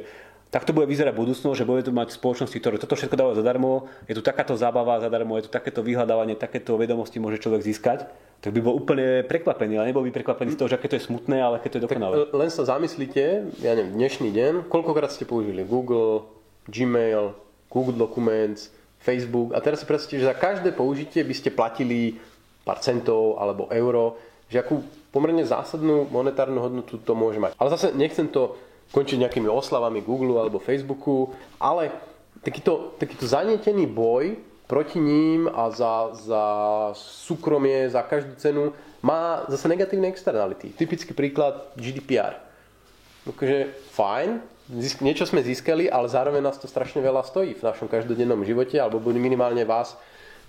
tak 0.48 0.64
to 0.64 0.72
bude 0.72 0.88
vyzerať 0.88 1.12
budúcnosť, 1.12 1.56
že 1.60 1.68
bude 1.68 1.84
tu 1.84 1.92
mať 1.92 2.16
spoločnosti, 2.16 2.56
ktoré 2.56 2.80
toto 2.80 2.96
všetko 2.96 3.16
dávajú 3.20 3.36
zadarmo, 3.36 3.84
je 4.08 4.16
tu 4.16 4.24
takáto 4.24 4.56
zábava 4.56 4.96
zadarmo, 4.96 5.36
je 5.36 5.44
tu 5.44 5.50
takéto 5.52 5.84
vyhľadávanie, 5.84 6.40
takéto 6.40 6.80
vedomosti 6.80 7.20
môže 7.20 7.36
človek 7.36 7.60
získať, 7.60 8.08
tak 8.40 8.50
by 8.56 8.60
bol 8.64 8.80
úplne 8.80 9.28
prekvapený, 9.28 9.76
ale 9.76 9.92
nebol 9.92 10.06
by 10.08 10.12
prekvapený 10.14 10.56
z 10.56 10.58
toho, 10.64 10.68
že 10.72 10.80
aké 10.80 10.88
to 10.88 10.96
je 10.96 11.04
smutné, 11.04 11.36
ale 11.36 11.60
aké 11.60 11.68
to 11.68 11.76
je 11.76 11.84
dokonalé. 11.84 12.32
len 12.32 12.48
sa 12.48 12.64
zamyslite, 12.64 13.52
ja 13.60 13.72
neviem, 13.76 13.92
dnešný 13.92 14.32
deň, 14.32 14.52
koľkokrát 14.72 15.12
ste 15.12 15.28
použili 15.28 15.68
Google, 15.68 16.24
Gmail, 16.64 17.36
Google 17.68 18.00
Documents, 18.00 18.72
Facebook 18.98 19.52
a 19.54 19.60
teraz 19.60 19.84
si 19.84 19.86
predstavte, 19.86 20.18
že 20.18 20.26
za 20.26 20.34
každé 20.34 20.74
použitie 20.74 21.22
by 21.22 21.34
ste 21.36 21.54
platili 21.54 22.18
pár 22.64 22.80
centov 22.82 23.36
alebo 23.36 23.70
euro, 23.70 24.18
že 24.48 24.64
akú 24.64 24.80
pomerne 25.12 25.44
zásadnú 25.44 26.08
monetárnu 26.08 26.58
hodnotu 26.60 27.00
to 27.00 27.12
môže 27.12 27.40
mať. 27.40 27.56
Ale 27.56 27.72
zase 27.72 27.94
nechcem 27.94 28.28
to 28.28 28.56
končiť 28.92 29.20
nejakými 29.20 29.48
oslavami 29.48 30.00
Google 30.00 30.40
alebo 30.40 30.62
Facebooku, 30.62 31.32
ale 31.60 31.92
takýto, 32.40 32.96
takýto 32.96 33.28
zanietený 33.28 33.84
boj 33.84 34.38
proti 34.68 35.00
ním 35.00 35.48
a 35.48 35.72
za, 35.72 36.12
za 36.12 36.44
súkromie, 36.96 37.88
za 37.88 38.04
každú 38.04 38.36
cenu 38.36 38.62
má 39.00 39.48
zase 39.48 39.68
negatívne 39.68 40.12
externality. 40.12 40.76
Typický 40.76 41.16
príklad 41.16 41.72
GDPR. 41.78 42.36
Takže 43.24 43.72
fajn, 43.92 44.40
niečo 45.00 45.24
sme 45.28 45.44
získali, 45.44 45.88
ale 45.88 46.08
zároveň 46.08 46.44
nás 46.44 46.60
to 46.60 46.68
strašne 46.68 47.00
veľa 47.00 47.24
stojí 47.24 47.56
v 47.56 47.64
našom 47.64 47.88
každodennom 47.88 48.40
živote, 48.44 48.76
alebo 48.76 49.00
minimálne 49.12 49.64
vás, 49.64 49.96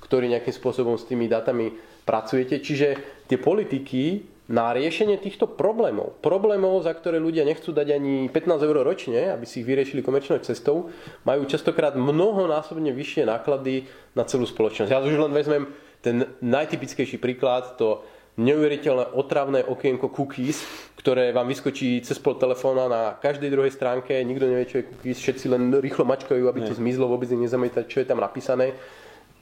ktorí 0.03 0.31
nejakým 0.31 0.55
spôsobom 0.55 0.95
s 0.95 1.07
tými 1.07 1.27
datami 1.27 1.75
pracujete. 2.07 2.59
Čiže 2.59 2.87
tie 3.27 3.37
politiky 3.39 4.23
na 4.49 4.73
riešenie 4.73 5.21
týchto 5.21 5.45
problémov, 5.45 6.17
problémov, 6.25 6.81
za 6.81 6.89
ktoré 6.97 7.21
ľudia 7.21 7.45
nechcú 7.45 7.69
dať 7.69 7.93
ani 7.93 8.33
15 8.33 8.65
eur 8.65 8.81
ročne, 8.81 9.29
aby 9.29 9.45
si 9.45 9.61
ich 9.61 9.69
vyriešili 9.69 10.01
komerčnou 10.01 10.41
cestou, 10.41 10.89
majú 11.21 11.45
častokrát 11.45 11.93
mnohonásobne 11.93 12.89
vyššie 12.89 13.29
náklady 13.29 13.85
na 14.17 14.25
celú 14.25 14.49
spoločnosť. 14.49 14.89
Ja 14.89 15.05
už 15.05 15.21
len 15.21 15.37
vezmem 15.37 15.69
ten 16.01 16.33
najtypickejší 16.41 17.21
príklad, 17.21 17.77
to 17.77 18.01
neuveriteľné 18.41 19.13
otravné 19.13 19.61
okienko 19.69 20.09
cookies, 20.09 20.65
ktoré 20.97 21.29
vám 21.29 21.45
vyskočí 21.45 22.01
cez 22.01 22.17
pol 22.17 22.39
telefóna 22.39 22.89
na 22.89 23.01
každej 23.21 23.53
druhej 23.53 23.75
stránke, 23.75 24.17
nikto 24.25 24.49
nevie, 24.49 24.65
čo 24.65 24.81
je 24.81 24.87
cookies, 24.89 25.17
všetci 25.21 25.45
len 25.51 25.77
rýchlo 25.77 26.09
mačkajú, 26.09 26.49
aby 26.49 26.65
to 26.65 26.73
zmizlo, 26.73 27.05
vôbec 27.05 27.29
nezamýtať, 27.29 27.85
čo 27.85 28.01
je 28.01 28.07
tam 28.09 28.17
napísané. 28.17 28.73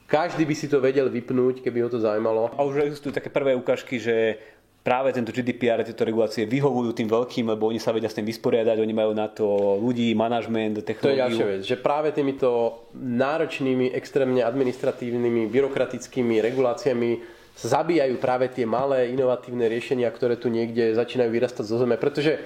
Každý 0.07 0.47
by 0.47 0.55
si 0.55 0.71
to 0.71 0.79
vedel 0.79 1.11
vypnúť, 1.11 1.59
keby 1.59 1.83
ho 1.83 1.91
to 1.91 1.99
zaujímalo. 1.99 2.55
A 2.55 2.63
už 2.63 2.79
existujú 2.79 3.11
také 3.11 3.27
prvé 3.27 3.59
ukážky, 3.59 3.99
že 3.99 4.39
práve 4.83 5.11
tento 5.11 5.35
GDPR, 5.35 5.83
tieto 5.83 6.07
regulácie 6.07 6.47
vyhovujú 6.47 6.95
tým 6.95 7.11
veľkým, 7.11 7.51
lebo 7.51 7.67
oni 7.67 7.79
sa 7.79 7.91
vedia 7.91 8.07
s 8.07 8.15
tým 8.15 8.23
vysporiadať, 8.23 8.79
oni 8.79 8.93
majú 8.95 9.11
na 9.11 9.27
to 9.27 9.77
ľudí, 9.83 10.15
manažment, 10.15 10.79
technológiu. 10.79 11.03
To 11.03 11.11
je 11.11 11.23
ďalšia 11.23 11.45
vec, 11.47 11.61
že 11.67 11.75
práve 11.75 12.15
týmito 12.15 12.49
náročnými, 12.95 13.91
extrémne 13.91 14.41
administratívnymi, 14.47 15.51
byrokratickými 15.51 16.39
reguláciami 16.39 17.09
zabíjajú 17.57 18.15
práve 18.21 18.53
tie 18.53 18.69
malé 18.69 19.09
inovatívne 19.11 19.65
riešenia, 19.65 20.07
ktoré 20.13 20.37
tu 20.37 20.53
niekde 20.53 20.93
začínajú 20.93 21.29
vyrastať 21.33 21.65
zo 21.65 21.81
zeme, 21.81 21.97
pretože 21.97 22.37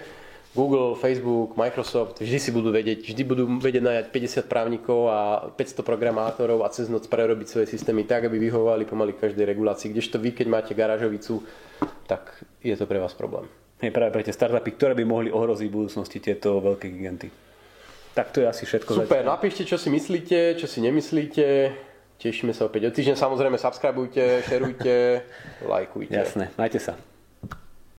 Google, 0.51 0.99
Facebook, 0.99 1.55
Microsoft 1.55 2.19
vždy 2.19 2.39
si 2.39 2.51
budú 2.51 2.75
vedieť, 2.75 3.07
vždy 3.07 3.23
budú 3.23 3.47
vedieť 3.47 3.83
najať 3.87 4.05
50 4.11 4.51
právnikov 4.51 5.07
a 5.07 5.19
500 5.55 5.79
programátorov 5.79 6.67
a 6.67 6.73
cez 6.75 6.91
noc 6.91 7.07
prerobiť 7.07 7.47
svoje 7.47 7.67
systémy 7.71 8.03
tak, 8.03 8.27
aby 8.27 8.35
vyhovovali 8.35 8.83
pomaly 8.83 9.15
každej 9.15 9.47
regulácii. 9.47 9.95
Kdežto 9.95 10.19
vy, 10.19 10.35
keď 10.35 10.47
máte 10.51 10.75
garážovicu, 10.75 11.39
tak 12.03 12.35
je 12.59 12.75
to 12.75 12.83
pre 12.83 12.99
vás 12.99 13.15
problém. 13.15 13.47
Je 13.79 13.95
práve 13.95 14.11
pre 14.11 14.27
tie 14.27 14.35
startupy, 14.35 14.75
ktoré 14.75 14.93
by 14.93 15.07
mohli 15.07 15.29
ohroziť 15.31 15.67
v 15.71 15.73
budúcnosti 15.73 16.19
tieto 16.19 16.59
veľké 16.59 16.91
giganty. 16.91 17.31
Tak 18.11 18.35
to 18.35 18.43
je 18.43 18.47
asi 18.51 18.67
všetko. 18.67 19.07
Super, 19.07 19.23
zatiaľ. 19.23 19.39
napíšte, 19.39 19.63
čo 19.63 19.79
si 19.79 19.87
myslíte, 19.87 20.59
čo 20.59 20.67
si 20.67 20.83
nemyslíte. 20.83 21.47
Tešíme 22.19 22.51
sa 22.53 22.67
opäť 22.67 22.91
o 22.91 22.93
týždeň. 22.93 23.17
Samozrejme, 23.17 23.55
subscribeujte, 23.57 24.45
šerujte, 24.45 24.95
lajkujte. 25.73 26.13
Jasné, 26.13 26.51
majte 26.59 26.77
sa. 26.77 26.93